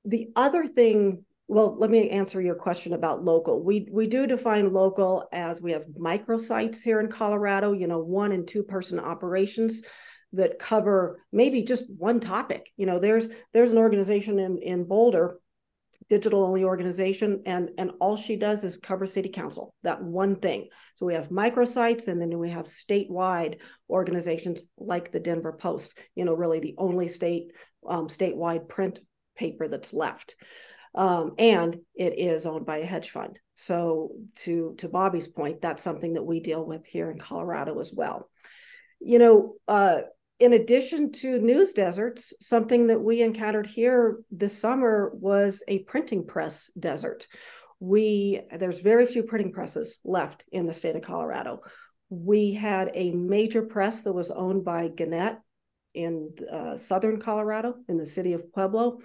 the 0.06 0.29
other 0.36 0.65
thing 0.65 1.25
well 1.47 1.75
let 1.77 1.89
me 1.89 2.10
answer 2.10 2.41
your 2.41 2.56
question 2.56 2.93
about 2.93 3.23
local. 3.23 3.62
We 3.63 3.88
we 3.91 4.08
do 4.08 4.25
define 4.25 4.71
local 4.71 5.27
as 5.32 5.62
we 5.62 5.73
have 5.73 5.86
microsites 5.97 6.82
here 6.82 6.99
in 7.01 7.10
colorado 7.10 7.73
you 7.73 7.88
know 7.88 7.99
one 7.99 8.32
and 8.32 8.47
two 8.47 8.63
person 8.63 8.99
operations 8.99 9.82
that 10.34 10.60
cover 10.60 11.19
maybe 11.32 11.63
just 11.63 11.86
one 11.98 12.19
topic. 12.19 12.72
You 12.78 12.86
know, 12.86 13.00
there's 13.00 13.30
there's 13.54 13.72
an 13.72 13.78
organization 13.78 14.39
in 14.39 14.58
in 14.58 14.84
Boulder, 14.84 15.39
digital 16.10 16.43
only 16.43 16.63
organization, 16.63 17.43
and 17.46 17.69
and 17.78 17.91
all 18.00 18.15
she 18.15 18.36
does 18.36 18.63
is 18.63 18.78
cover 18.78 19.06
city 19.06 19.30
council, 19.30 19.74
that 19.84 20.02
one 20.04 20.36
thing. 20.36 20.69
So 20.96 21.06
we 21.06 21.13
have 21.13 21.30
microsites, 21.30 22.08
and 22.08 22.22
then 22.22 22.38
we 22.38 22.50
have 22.50 22.65
statewide 22.65 23.60
organizations 23.89 24.63
like 24.78 25.12
the 25.12 25.19
Denver 25.19 25.54
Post. 25.54 25.98
You 26.15 26.26
know, 26.26 26.34
really 26.34 26.60
the 26.60 26.76
only 26.78 27.08
state 27.08 27.52
um, 27.88 28.08
statewide 28.08 28.67
print 28.67 29.00
paper 29.36 29.67
that's 29.67 29.93
left. 29.93 30.36
Um, 30.96 31.34
and 31.39 31.80
it 31.96 32.19
is 32.19 32.46
owned 32.46 32.67
by 32.67 32.78
a 32.78 32.86
hedge 32.86 33.10
fund. 33.10 33.39
So 33.56 34.12
to 34.38 34.76
to 34.78 34.89
Bobby's 34.89 35.28
point, 35.28 35.62
that's 35.62 35.82
something 35.82 36.13
that 36.13 36.24
we 36.24 36.39
deal 36.39 36.63
with 36.63 36.86
here 36.86 37.10
in 37.10 37.19
Colorado 37.19 37.80
as 37.80 37.91
well. 37.91 38.30
You 39.00 39.19
know, 39.19 39.56
uh, 39.67 40.02
in 40.43 40.51
addition 40.51 41.10
to 41.13 41.39
news 41.39 41.71
deserts, 41.71 42.34
something 42.41 42.88
that 42.88 42.99
we 42.99 43.21
encountered 43.21 43.65
here 43.65 44.19
this 44.29 44.58
summer 44.58 45.13
was 45.15 45.63
a 45.69 45.79
printing 45.79 46.27
press 46.27 46.69
desert. 46.77 47.27
We 47.79 48.41
there's 48.51 48.82
very 48.82 49.06
few 49.06 49.23
printing 49.23 49.53
presses 49.53 49.99
left 50.03 50.43
in 50.51 50.65
the 50.65 50.73
state 50.73 50.97
of 50.97 51.01
Colorado. 51.01 51.62
We 52.10 52.51
had 52.51 52.91
a 52.93 53.12
major 53.12 53.62
press 53.62 54.01
that 54.01 54.12
was 54.12 54.32
owned 54.32 54.65
by 54.65 54.89
Gannett 54.89 55.38
in 55.93 56.32
uh, 56.51 56.75
southern 56.75 57.21
Colorado, 57.21 57.75
in 57.88 57.95
the 57.95 58.06
city 58.06 58.34
of 58.34 58.51
Pueblo, 58.51 58.99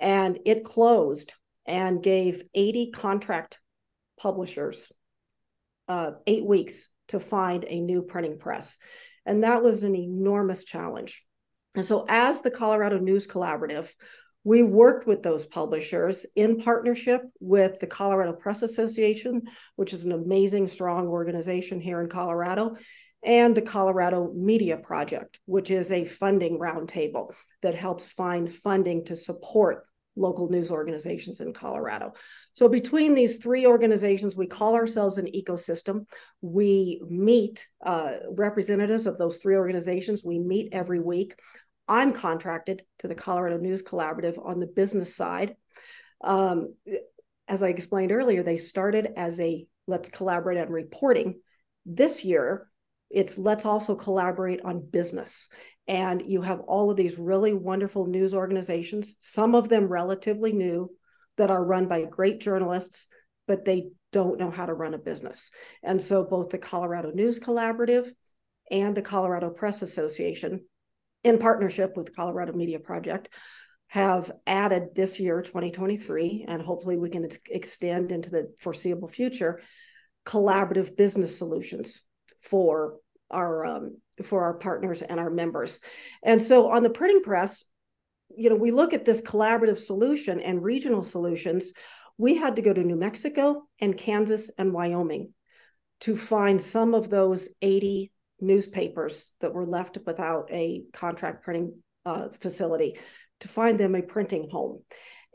and 0.00 0.38
it 0.46 0.62
closed 0.62 1.34
and 1.66 2.00
gave 2.00 2.44
80 2.54 2.92
contract 2.92 3.58
publishers 4.16 4.92
uh, 5.88 6.12
eight 6.28 6.44
weeks 6.44 6.88
to 7.08 7.18
find 7.18 7.64
a 7.66 7.80
new 7.80 8.02
printing 8.02 8.38
press. 8.38 8.78
And 9.28 9.44
that 9.44 9.62
was 9.62 9.82
an 9.82 9.94
enormous 9.94 10.64
challenge. 10.64 11.22
And 11.74 11.84
so, 11.84 12.06
as 12.08 12.40
the 12.40 12.50
Colorado 12.50 12.98
News 12.98 13.26
Collaborative, 13.26 13.90
we 14.42 14.62
worked 14.62 15.06
with 15.06 15.22
those 15.22 15.44
publishers 15.44 16.24
in 16.34 16.56
partnership 16.56 17.20
with 17.38 17.78
the 17.78 17.86
Colorado 17.86 18.32
Press 18.32 18.62
Association, 18.62 19.42
which 19.76 19.92
is 19.92 20.04
an 20.04 20.12
amazing, 20.12 20.66
strong 20.66 21.08
organization 21.08 21.78
here 21.78 22.00
in 22.00 22.08
Colorado, 22.08 22.76
and 23.22 23.54
the 23.54 23.62
Colorado 23.62 24.32
Media 24.34 24.78
Project, 24.78 25.40
which 25.44 25.70
is 25.70 25.92
a 25.92 26.06
funding 26.06 26.58
roundtable 26.58 27.34
that 27.60 27.74
helps 27.74 28.06
find 28.06 28.50
funding 28.50 29.04
to 29.04 29.14
support 29.14 29.84
local 30.18 30.48
news 30.48 30.70
organizations 30.70 31.40
in 31.40 31.52
Colorado. 31.52 32.12
So 32.54 32.68
between 32.68 33.14
these 33.14 33.36
three 33.36 33.66
organizations, 33.66 34.36
we 34.36 34.46
call 34.46 34.74
ourselves 34.74 35.16
an 35.16 35.26
ecosystem. 35.26 36.06
We 36.40 37.00
meet 37.08 37.66
uh, 37.84 38.14
representatives 38.30 39.06
of 39.06 39.16
those 39.16 39.38
three 39.38 39.56
organizations. 39.56 40.24
We 40.24 40.38
meet 40.38 40.70
every 40.72 41.00
week. 41.00 41.38
I'm 41.86 42.12
contracted 42.12 42.82
to 42.98 43.08
the 43.08 43.14
Colorado 43.14 43.58
News 43.58 43.82
Collaborative 43.82 44.44
on 44.44 44.60
the 44.60 44.66
business 44.66 45.14
side. 45.14 45.56
Um, 46.22 46.74
as 47.46 47.62
I 47.62 47.68
explained 47.68 48.12
earlier, 48.12 48.42
they 48.42 48.58
started 48.58 49.08
as 49.16 49.40
a 49.40 49.66
let's 49.86 50.10
collaborate 50.10 50.58
on 50.58 50.68
reporting. 50.70 51.40
This 51.86 52.24
year, 52.24 52.68
it's 53.10 53.38
let's 53.38 53.64
also 53.64 53.94
collaborate 53.94 54.60
on 54.64 54.86
business 54.90 55.48
and 55.88 56.22
you 56.26 56.42
have 56.42 56.60
all 56.60 56.90
of 56.90 56.98
these 56.98 57.18
really 57.18 57.54
wonderful 57.54 58.06
news 58.06 58.34
organizations, 58.34 59.16
some 59.18 59.54
of 59.54 59.70
them 59.70 59.88
relatively 59.88 60.52
new, 60.52 60.90
that 61.38 61.50
are 61.50 61.64
run 61.64 61.88
by 61.88 62.04
great 62.04 62.40
journalists, 62.40 63.08
but 63.46 63.64
they 63.64 63.88
don't 64.12 64.38
know 64.38 64.50
how 64.50 64.66
to 64.66 64.74
run 64.74 64.92
a 64.92 64.98
business. 64.98 65.50
And 65.82 66.00
so 66.00 66.24
both 66.24 66.50
the 66.50 66.58
Colorado 66.58 67.10
News 67.12 67.38
Collaborative 67.38 68.12
and 68.70 68.94
the 68.94 69.02
Colorado 69.02 69.48
Press 69.48 69.80
Association, 69.80 70.64
in 71.24 71.38
partnership 71.38 71.96
with 71.96 72.14
Colorado 72.14 72.52
Media 72.52 72.78
Project, 72.78 73.30
have 73.86 74.30
added 74.46 74.88
this 74.94 75.18
year, 75.18 75.40
2023, 75.40 76.44
and 76.46 76.60
hopefully 76.60 76.98
we 76.98 77.08
can 77.08 77.24
ex- 77.24 77.38
extend 77.48 78.12
into 78.12 78.28
the 78.28 78.52
foreseeable 78.58 79.08
future, 79.08 79.62
collaborative 80.26 80.94
business 80.94 81.38
solutions 81.38 82.02
for 82.50 82.96
our 83.30 83.64
um, 83.64 83.98
for 84.24 84.44
our 84.44 84.54
partners 84.54 85.02
and 85.02 85.20
our 85.20 85.30
members. 85.30 85.80
And 86.22 86.42
so 86.42 86.70
on 86.70 86.82
the 86.82 86.90
printing 86.90 87.22
press, 87.22 87.64
you 88.36 88.50
know, 88.50 88.56
we 88.56 88.70
look 88.70 88.92
at 88.92 89.04
this 89.04 89.22
collaborative 89.22 89.78
solution 89.78 90.40
and 90.40 90.62
regional 90.62 91.02
solutions. 91.02 91.72
We 92.16 92.36
had 92.36 92.56
to 92.56 92.62
go 92.62 92.72
to 92.72 92.82
New 92.82 92.96
Mexico 92.96 93.62
and 93.80 93.96
Kansas 93.96 94.50
and 94.58 94.72
Wyoming 94.72 95.32
to 96.00 96.16
find 96.16 96.60
some 96.60 96.94
of 96.94 97.10
those 97.10 97.48
80 97.62 98.12
newspapers 98.40 99.32
that 99.40 99.52
were 99.52 99.66
left 99.66 99.98
without 100.06 100.48
a 100.50 100.82
contract 100.92 101.44
printing 101.44 101.74
uh, 102.06 102.28
facility 102.40 102.98
to 103.40 103.48
find 103.48 103.78
them 103.78 103.94
a 103.94 104.02
printing 104.02 104.48
home. 104.50 104.82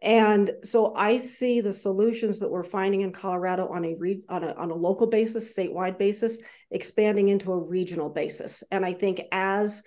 And 0.03 0.51
so 0.65 0.93
I 0.95 1.15
see 1.15 1.61
the 1.61 1.71
solutions 1.71 2.39
that 2.39 2.51
we're 2.51 2.65
finding 2.65 3.01
in 3.01 3.13
Colorado 3.13 3.69
on 3.69 3.85
a, 3.85 3.95
re- 3.95 4.21
on 4.27 4.43
a 4.43 4.53
on 4.53 4.69
a 4.69 4.75
local 4.75 5.07
basis, 5.07 5.55
statewide 5.55 5.97
basis, 5.97 6.39
expanding 6.71 7.29
into 7.29 7.53
a 7.53 7.63
regional 7.63 8.09
basis. 8.09 8.63
And 8.69 8.85
I 8.85 8.91
think 8.91 9.21
as 9.31 9.83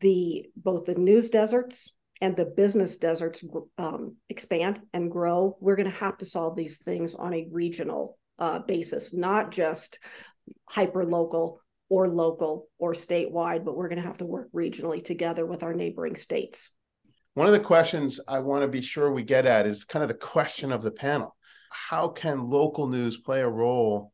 the 0.00 0.46
both 0.56 0.84
the 0.84 0.94
news 0.94 1.30
deserts 1.30 1.92
and 2.20 2.36
the 2.36 2.44
business 2.44 2.96
deserts 2.96 3.44
um, 3.76 4.14
expand 4.28 4.80
and 4.92 5.10
grow, 5.10 5.56
we're 5.60 5.76
going 5.76 5.90
to 5.90 5.96
have 5.98 6.18
to 6.18 6.24
solve 6.24 6.54
these 6.54 6.78
things 6.78 7.16
on 7.16 7.34
a 7.34 7.48
regional 7.50 8.18
uh, 8.38 8.60
basis, 8.60 9.12
not 9.12 9.50
just 9.50 9.98
hyper 10.68 11.04
local 11.04 11.60
or 11.88 12.08
local 12.08 12.68
or 12.78 12.92
statewide, 12.92 13.64
but 13.64 13.76
we're 13.76 13.88
going 13.88 14.00
to 14.00 14.06
have 14.06 14.18
to 14.18 14.26
work 14.26 14.48
regionally 14.52 15.02
together 15.02 15.44
with 15.44 15.64
our 15.64 15.74
neighboring 15.74 16.14
states. 16.14 16.70
One 17.38 17.46
of 17.46 17.52
the 17.52 17.60
questions 17.60 18.18
I 18.26 18.40
want 18.40 18.62
to 18.62 18.68
be 18.68 18.80
sure 18.80 19.12
we 19.12 19.22
get 19.22 19.46
at 19.46 19.64
is 19.64 19.84
kind 19.84 20.02
of 20.02 20.08
the 20.08 20.14
question 20.14 20.72
of 20.72 20.82
the 20.82 20.90
panel. 20.90 21.36
How 21.70 22.08
can 22.08 22.50
local 22.50 22.88
news 22.88 23.16
play 23.16 23.42
a 23.42 23.48
role 23.48 24.12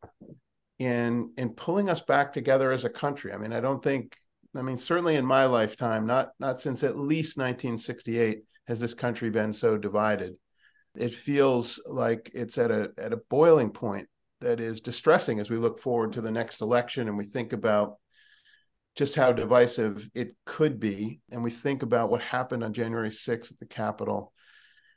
in 0.78 1.32
in 1.38 1.54
pulling 1.54 1.88
us 1.88 2.02
back 2.02 2.34
together 2.34 2.70
as 2.70 2.84
a 2.84 2.90
country? 2.90 3.32
I 3.32 3.38
mean, 3.38 3.54
I 3.54 3.60
don't 3.60 3.82
think 3.82 4.14
I 4.54 4.60
mean 4.60 4.76
certainly 4.76 5.16
in 5.16 5.24
my 5.24 5.46
lifetime, 5.46 6.04
not 6.04 6.32
not 6.38 6.60
since 6.60 6.84
at 6.84 6.98
least 6.98 7.38
1968 7.38 8.42
has 8.66 8.78
this 8.78 8.92
country 8.92 9.30
been 9.30 9.54
so 9.54 9.78
divided. 9.78 10.34
It 10.94 11.14
feels 11.14 11.80
like 11.86 12.30
it's 12.34 12.58
at 12.58 12.70
a 12.70 12.92
at 12.98 13.14
a 13.14 13.22
boiling 13.30 13.70
point 13.70 14.06
that 14.42 14.60
is 14.60 14.82
distressing 14.82 15.40
as 15.40 15.48
we 15.48 15.56
look 15.56 15.80
forward 15.80 16.12
to 16.12 16.20
the 16.20 16.30
next 16.30 16.60
election 16.60 17.08
and 17.08 17.16
we 17.16 17.24
think 17.24 17.54
about 17.54 17.96
just 18.94 19.14
how 19.14 19.32
divisive 19.32 20.08
it 20.14 20.36
could 20.44 20.78
be. 20.78 21.20
And 21.30 21.42
we 21.42 21.50
think 21.50 21.82
about 21.82 22.10
what 22.10 22.22
happened 22.22 22.62
on 22.62 22.72
January 22.72 23.10
6th 23.10 23.52
at 23.52 23.58
the 23.58 23.66
Capitol. 23.66 24.32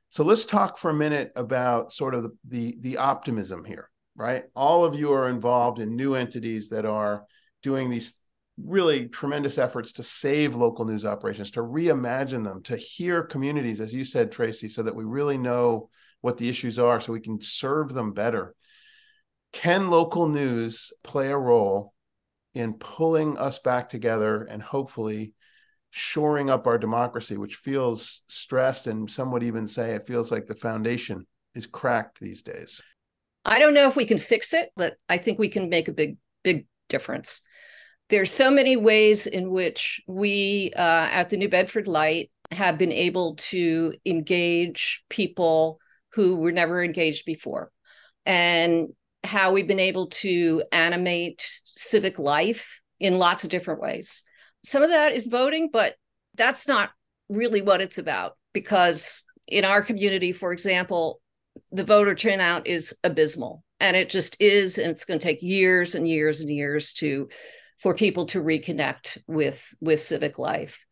So 0.10 0.24
let's 0.24 0.46
talk 0.46 0.78
for 0.78 0.90
a 0.90 0.96
minute 0.96 1.32
about 1.36 1.92
sort 1.92 2.14
of 2.14 2.24
the, 2.24 2.32
the, 2.48 2.78
the 2.80 2.98
optimism 2.98 3.66
here, 3.66 3.90
right? 4.16 4.46
All 4.56 4.86
of 4.86 4.96
you 4.96 5.12
are 5.14 5.30
involved 5.30 5.80
in 5.80 5.96
new 5.96 6.14
entities 6.16 6.70
that 6.70 6.86
are 6.86 7.26
doing 7.64 7.90
these 7.90 8.16
really 8.64 9.08
tremendous 9.08 9.58
efforts 9.58 9.92
to 9.94 10.04
save 10.04 10.56
local 10.56 10.86
news 10.86 11.06
operations, 11.06 11.52
to 11.52 11.62
reimagine 11.62 12.44
them, 12.44 12.64
to 12.64 12.78
hear 12.78 13.24
communities, 13.24 13.82
as 13.82 13.94
you 13.94 14.04
said, 14.04 14.32
Tracie, 14.32 14.68
so 14.68 14.84
that 14.84 14.96
we 14.96 15.04
really 15.04 15.38
know 15.38 15.90
what 16.22 16.38
the 16.38 16.50
issues 16.50 16.80
are 16.80 17.00
so 17.00 17.14
we 17.14 17.20
can 17.20 17.40
serve 17.42 17.94
them 17.94 18.14
better. 18.14 18.56
can 19.54 19.90
local 19.90 20.28
news 20.28 20.92
play 21.04 21.30
a 21.30 21.38
role 21.38 21.94
in 22.58 22.74
pulling 22.74 23.38
us 23.38 23.60
back 23.60 23.88
together 23.88 24.44
and 24.44 24.62
hopefully 24.62 25.34
shoring 25.92 26.50
up 26.50 26.66
our 26.66 26.78
democracy, 26.78 27.38
which 27.38 27.56
feels 27.56 28.24
stressed 28.28 28.88
and 28.88 29.10
some 29.10 29.32
would 29.32 29.44
even 29.44 29.68
say 29.68 29.92
it 29.92 30.08
feels 30.08 30.32
like 30.32 30.48
the 30.48 30.56
foundation 30.56 31.26
is 31.54 31.68
cracked 31.68 32.20
these 32.20 32.42
days? 32.42 32.82
I 33.46 33.60
don't 33.60 33.76
know 33.76 33.88
if 33.88 33.96
we 33.96 34.06
can 34.06 34.18
fix 34.18 34.54
it, 34.54 34.72
but 34.76 34.96
I 35.08 35.18
think 35.20 35.40
we 35.40 35.50
can 35.50 35.70
make 35.70 35.88
a 35.88 35.94
big, 35.94 36.18
big 36.44 36.66
difference. 36.90 37.44
There's 38.10 38.32
so 38.32 38.50
many 38.50 38.76
ways 38.76 39.28
in 39.28 39.52
which 39.52 40.02
we 40.08 40.72
uh, 40.76 41.08
at 41.12 41.30
the 41.30 41.38
New 41.38 41.50
Bedford 41.50 41.88
Light 41.88 42.32
have 42.52 42.78
been 42.78 42.92
able 42.92 43.36
to 43.36 43.94
engage 44.06 45.04
people 45.10 45.80
who 46.14 46.38
were 46.38 46.52
never 46.52 46.84
engaged 46.84 47.26
before, 47.26 47.72
and 48.26 48.88
how 49.24 49.52
we've 49.52 49.68
been 49.68 49.80
able 49.80 50.08
to 50.08 50.64
animate 50.72 51.48
civic 51.76 52.20
life 52.20 52.82
in 53.00 53.20
lots 53.20 53.44
of 53.44 53.50
different 53.50 53.82
ways. 53.82 54.24
Some 54.64 54.84
of 54.84 54.90
that 54.90 55.14
is 55.14 55.28
voting, 55.28 55.70
but 55.72 55.96
that's 56.36 56.68
not 56.68 56.92
really 57.30 57.62
what 57.62 57.82
it's 57.82 57.98
about 57.98 58.38
because 58.54 59.24
in 59.48 59.66
our 59.66 59.82
community, 59.82 60.32
for 60.32 60.52
example, 60.52 61.22
the 61.72 61.84
voter 61.84 62.16
turnout 62.16 62.68
is 62.68 62.96
abysmal 63.04 63.64
and 63.80 63.96
it 63.96 64.10
just 64.10 64.38
is 64.40 64.78
and 64.78 64.92
it's 64.92 65.06
going 65.06 65.20
to 65.20 65.24
take 65.24 65.42
years 65.42 65.96
and 65.96 66.08
years 66.08 66.42
and 66.42 66.50
years 66.50 66.94
to 66.94 67.30
for 67.80 67.94
people 67.94 68.26
to 68.28 68.42
reconnect 68.42 69.20
with 69.28 69.74
with 69.80 70.02
civic 70.02 70.40
life 70.40 70.86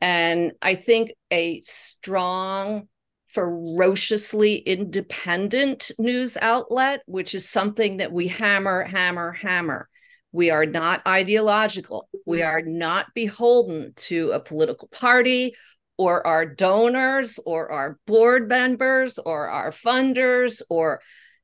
and 0.00 0.52
i 0.62 0.74
think 0.74 1.12
a 1.30 1.60
strong 1.62 2.88
ferociously 3.32 4.56
independent 4.56 5.92
news 5.98 6.36
outlet 6.42 7.00
which 7.06 7.34
is 7.34 7.48
something 7.48 7.98
that 7.98 8.12
we 8.12 8.28
hammer 8.28 8.82
hammer 8.82 9.32
hammer. 9.32 9.88
We 10.32 10.50
are 10.50 10.66
not 10.66 11.02
ideological. 11.06 12.08
We 12.24 12.38
mm-hmm. 12.38 12.48
are 12.48 12.62
not 12.62 13.06
beholden 13.14 13.92
to 13.96 14.30
a 14.30 14.40
political 14.40 14.88
party 14.88 15.54
or 15.98 16.26
our 16.26 16.46
donors 16.46 17.38
or 17.44 17.70
our 17.70 17.98
board 18.06 18.48
members 18.48 19.18
or 19.18 19.48
our 19.48 19.70
funders 19.70 20.62
or 20.70 21.00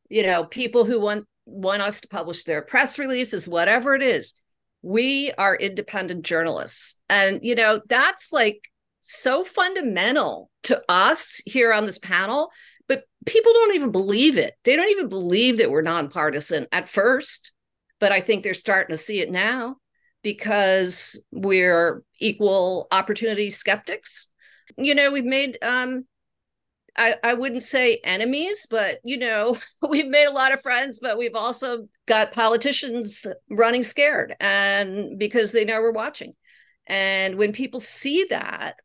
you 0.08 0.22
know 0.22 0.44
people 0.44 0.84
who 0.84 1.00
want 1.00 1.26
want 1.46 1.82
us 1.82 2.00
to 2.00 2.08
publish 2.08 2.44
their 2.44 2.62
press 2.62 2.98
releases 2.98 3.48
whatever 3.48 3.94
it 3.94 4.02
is. 4.02 4.34
We 4.82 5.32
are 5.38 5.54
independent 5.54 6.24
journalists. 6.24 7.00
And 7.08 7.40
you 7.42 7.54
know 7.54 7.80
that's 7.88 8.32
like 8.32 8.60
so 9.08 9.44
fundamental 9.44 10.50
to 10.64 10.82
us 10.88 11.40
here 11.46 11.72
on 11.72 11.86
this 11.86 11.98
panel 11.98 12.50
but 12.88 13.04
people 13.24 13.52
don't 13.52 13.74
even 13.74 13.90
believe 13.90 14.38
it 14.38 14.54
they 14.64 14.76
don't 14.76 14.90
even 14.90 15.08
believe 15.08 15.58
that 15.58 15.70
we're 15.70 15.82
nonpartisan 15.82 16.66
at 16.72 16.88
first 16.88 17.52
but 18.00 18.12
i 18.12 18.20
think 18.20 18.42
they're 18.42 18.54
starting 18.54 18.94
to 18.94 19.02
see 19.02 19.20
it 19.20 19.30
now 19.30 19.76
because 20.22 21.22
we're 21.30 22.02
equal 22.18 22.88
opportunity 22.90 23.48
skeptics 23.50 24.28
you 24.76 24.94
know, 24.94 25.10
we've 25.10 25.24
made 25.24 25.58
um 25.62 26.04
I, 26.98 27.16
I 27.22 27.34
wouldn't 27.34 27.62
say 27.62 28.00
enemies, 28.04 28.66
but 28.70 28.98
you 29.04 29.18
know, 29.18 29.58
we've 29.88 30.08
made 30.08 30.26
a 30.26 30.32
lot 30.32 30.52
of 30.52 30.62
friends, 30.62 30.98
but 31.00 31.18
we've 31.18 31.34
also 31.34 31.88
got 32.06 32.32
politicians 32.32 33.26
running 33.50 33.84
scared 33.84 34.34
and 34.40 35.18
because 35.18 35.52
they 35.52 35.64
know 35.64 35.80
we're 35.80 35.92
watching. 35.92 36.32
And 36.86 37.36
when 37.36 37.52
people 37.52 37.80
see 37.80 38.26
that, 38.30 38.76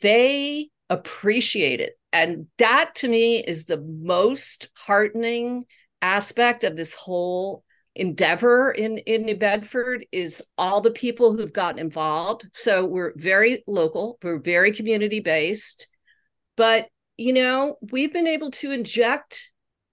they 0.00 0.70
appreciate 0.88 1.80
it. 1.80 1.98
And 2.12 2.46
that 2.58 2.96
to 2.96 3.08
me 3.08 3.38
is 3.38 3.66
the 3.66 3.80
most 3.80 4.68
heartening 4.76 5.64
aspect 6.02 6.64
of 6.64 6.76
this 6.76 6.94
whole 6.94 7.62
endeavor 7.94 8.70
in 8.70 8.98
in 8.98 9.24
New 9.24 9.36
Bedford 9.36 10.06
is 10.12 10.44
all 10.56 10.80
the 10.80 10.90
people 10.90 11.36
who've 11.36 11.52
gotten 11.52 11.78
involved. 11.78 12.48
So 12.52 12.84
we're 12.84 13.12
very 13.16 13.62
local, 13.66 14.18
we're 14.22 14.40
very 14.40 14.72
community 14.72 15.20
based, 15.20 15.88
but 16.56 16.88
you 17.16 17.32
know, 17.32 17.76
we've 17.92 18.12
been 18.12 18.26
able 18.26 18.50
to 18.52 18.70
inject 18.70 19.52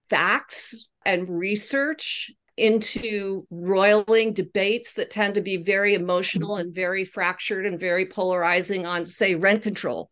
facts 0.10 0.90
and 1.06 1.28
research 1.28 2.32
into 2.58 3.46
roiling 3.52 4.34
debates 4.34 4.94
that 4.94 5.12
tend 5.12 5.36
to 5.36 5.42
be 5.42 5.58
very 5.58 5.94
emotional 5.94 6.58
and 6.58 6.74
very 6.74 7.06
fractured 7.06 7.66
and 7.66 7.80
very 7.80 8.06
polarizing 8.06 8.86
on 8.86 9.06
say 9.06 9.36
rent 9.36 9.64
control. 9.64 10.10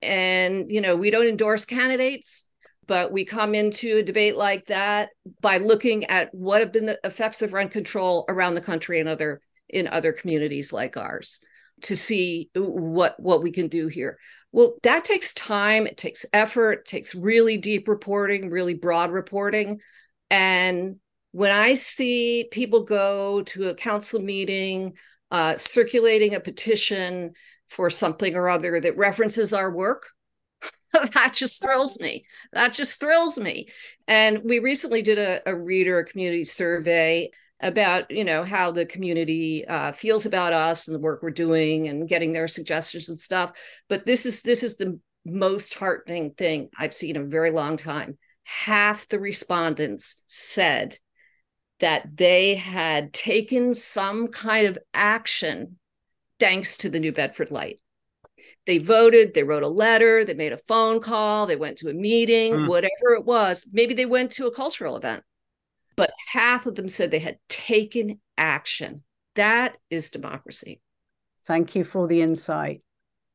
And 0.00 0.70
you 0.70 0.80
know, 0.80 0.96
we 0.96 1.10
don't 1.10 1.26
endorse 1.26 1.64
candidates 1.64 2.46
but 2.86 3.12
we 3.12 3.24
come 3.24 3.54
into 3.54 3.98
a 3.98 4.02
debate 4.02 4.36
like 4.36 4.64
that 4.66 5.10
by 5.40 5.58
looking 5.58 6.04
at 6.06 6.34
what 6.34 6.60
have 6.60 6.72
been 6.72 6.86
the 6.86 6.98
effects 7.04 7.42
of 7.42 7.52
rent 7.52 7.70
control 7.70 8.24
around 8.28 8.54
the 8.54 8.60
country 8.60 9.00
and 9.00 9.08
other 9.08 9.40
in 9.68 9.86
other 9.86 10.12
communities 10.12 10.72
like 10.72 10.96
ours 10.96 11.40
to 11.82 11.96
see 11.96 12.50
what 12.54 13.18
what 13.18 13.42
we 13.42 13.50
can 13.50 13.68
do 13.68 13.88
here 13.88 14.18
well 14.52 14.74
that 14.82 15.04
takes 15.04 15.32
time 15.32 15.86
it 15.86 15.96
takes 15.96 16.26
effort 16.32 16.80
it 16.80 16.84
takes 16.84 17.14
really 17.14 17.56
deep 17.56 17.88
reporting 17.88 18.50
really 18.50 18.74
broad 18.74 19.10
reporting 19.10 19.80
and 20.30 20.96
when 21.32 21.50
i 21.50 21.74
see 21.74 22.48
people 22.50 22.82
go 22.84 23.42
to 23.42 23.68
a 23.68 23.74
council 23.74 24.20
meeting 24.20 24.94
uh, 25.30 25.56
circulating 25.56 26.34
a 26.34 26.40
petition 26.40 27.32
for 27.68 27.88
something 27.88 28.34
or 28.34 28.50
other 28.50 28.78
that 28.78 28.96
references 28.98 29.54
our 29.54 29.70
work 29.70 30.10
that 31.14 31.32
just 31.32 31.62
thrills 31.62 31.98
me. 32.00 32.24
That 32.52 32.72
just 32.72 33.00
thrills 33.00 33.38
me. 33.38 33.68
And 34.06 34.42
we 34.44 34.58
recently 34.58 35.02
did 35.02 35.18
a, 35.18 35.40
a 35.46 35.54
reader 35.54 35.98
a 35.98 36.04
community 36.04 36.44
survey 36.44 37.30
about 37.60 38.10
you 38.10 38.24
know 38.24 38.42
how 38.42 38.72
the 38.72 38.84
community 38.84 39.64
uh, 39.66 39.92
feels 39.92 40.26
about 40.26 40.52
us 40.52 40.88
and 40.88 40.94
the 40.94 41.00
work 41.00 41.22
we're 41.22 41.30
doing 41.30 41.88
and 41.88 42.08
getting 42.08 42.32
their 42.32 42.48
suggestions 42.48 43.08
and 43.08 43.18
stuff. 43.18 43.52
But 43.88 44.04
this 44.04 44.26
is 44.26 44.42
this 44.42 44.62
is 44.62 44.76
the 44.76 44.98
most 45.24 45.74
heartening 45.74 46.32
thing 46.32 46.68
I've 46.76 46.94
seen 46.94 47.16
in 47.16 47.22
a 47.22 47.26
very 47.26 47.52
long 47.52 47.76
time. 47.76 48.18
Half 48.44 49.08
the 49.08 49.20
respondents 49.20 50.24
said 50.26 50.98
that 51.82 52.16
they 52.16 52.54
had 52.54 53.12
taken 53.12 53.74
some 53.74 54.28
kind 54.28 54.66
of 54.66 54.78
action 54.94 55.78
thanks 56.40 56.78
to 56.78 56.88
the 56.88 56.98
New 56.98 57.12
Bedford 57.12 57.50
Light 57.50 57.80
they 58.66 58.78
voted, 58.78 59.34
they 59.34 59.42
wrote 59.42 59.62
a 59.62 59.68
letter, 59.68 60.24
they 60.24 60.34
made 60.34 60.52
a 60.52 60.58
phone 60.58 61.00
call, 61.00 61.46
they 61.46 61.56
went 61.56 61.78
to 61.78 61.90
a 61.90 61.94
meeting, 61.94 62.52
mm. 62.52 62.68
whatever 62.68 63.14
it 63.16 63.24
was. 63.24 63.66
Maybe 63.72 63.94
they 63.94 64.06
went 64.06 64.32
to 64.32 64.46
a 64.46 64.54
cultural 64.54 64.96
event, 64.96 65.24
but 65.96 66.12
half 66.28 66.66
of 66.66 66.74
them 66.74 66.88
said 66.88 67.10
they 67.10 67.18
had 67.18 67.38
taken 67.48 68.20
action. 68.38 69.02
That 69.34 69.78
is 69.90 70.10
democracy. 70.10 70.80
Thank 71.46 71.74
you 71.74 71.84
for 71.84 72.06
the 72.06 72.22
insight. 72.22 72.82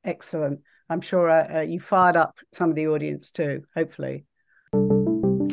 Excellent. 0.03 0.61
I'm 0.89 1.01
sure 1.01 1.29
uh, 1.29 1.57
uh, 1.57 1.61
you 1.61 1.81
fired 1.81 2.15
up 2.15 2.37
some 2.53 2.69
of 2.69 2.75
the 2.77 2.87
audience 2.87 3.31
too, 3.31 3.63
hopefully. 3.75 4.25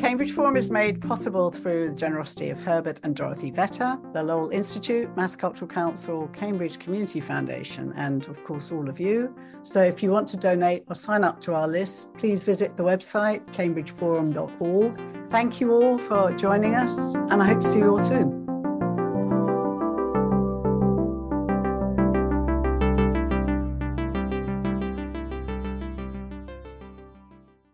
Cambridge 0.05 0.33
Forum 0.33 0.59
is 0.59 0.71
made 0.71 1.01
possible 1.01 1.51
through 1.51 1.89
the 1.89 1.95
generosity 1.95 2.51
of 2.51 2.61
Herbert 2.61 3.01
and 3.05 3.17
Dorothy 3.17 3.51
Vetter, 3.51 3.99
the 4.13 4.23
Lowell 4.23 4.51
Institute, 4.51 5.09
Mass 5.17 5.35
Cultural 5.35 5.67
Council, 5.67 6.29
Cambridge 6.35 6.79
Community 6.79 7.21
Foundation, 7.21 7.91
and 7.97 8.27
of 8.27 8.45
course, 8.45 8.71
all 8.71 8.91
of 8.91 9.01
you. 9.01 9.35
So 9.63 9.83
if 9.83 10.03
you 10.03 10.11
want 10.11 10.29
to 10.29 10.37
donate 10.37 10.85
or 10.89 10.95
sign 10.95 11.25
up 11.25 11.41
to 11.41 11.55
our 11.55 11.67
list, 11.67 12.15
please 12.19 12.43
visit 12.43 12.77
the 12.77 12.83
website 12.83 13.47
cambridgeforum.org. 13.55 15.31
Thank 15.31 15.59
you 15.63 15.73
all 15.73 15.97
for 15.97 16.33
joining 16.33 16.75
us, 16.75 17.15
and 17.15 17.43
I 17.43 17.47
hope 17.47 17.63
to 17.63 17.67
see 17.67 17.79
you 17.79 17.93
all 17.93 18.01
soon. 18.01 18.44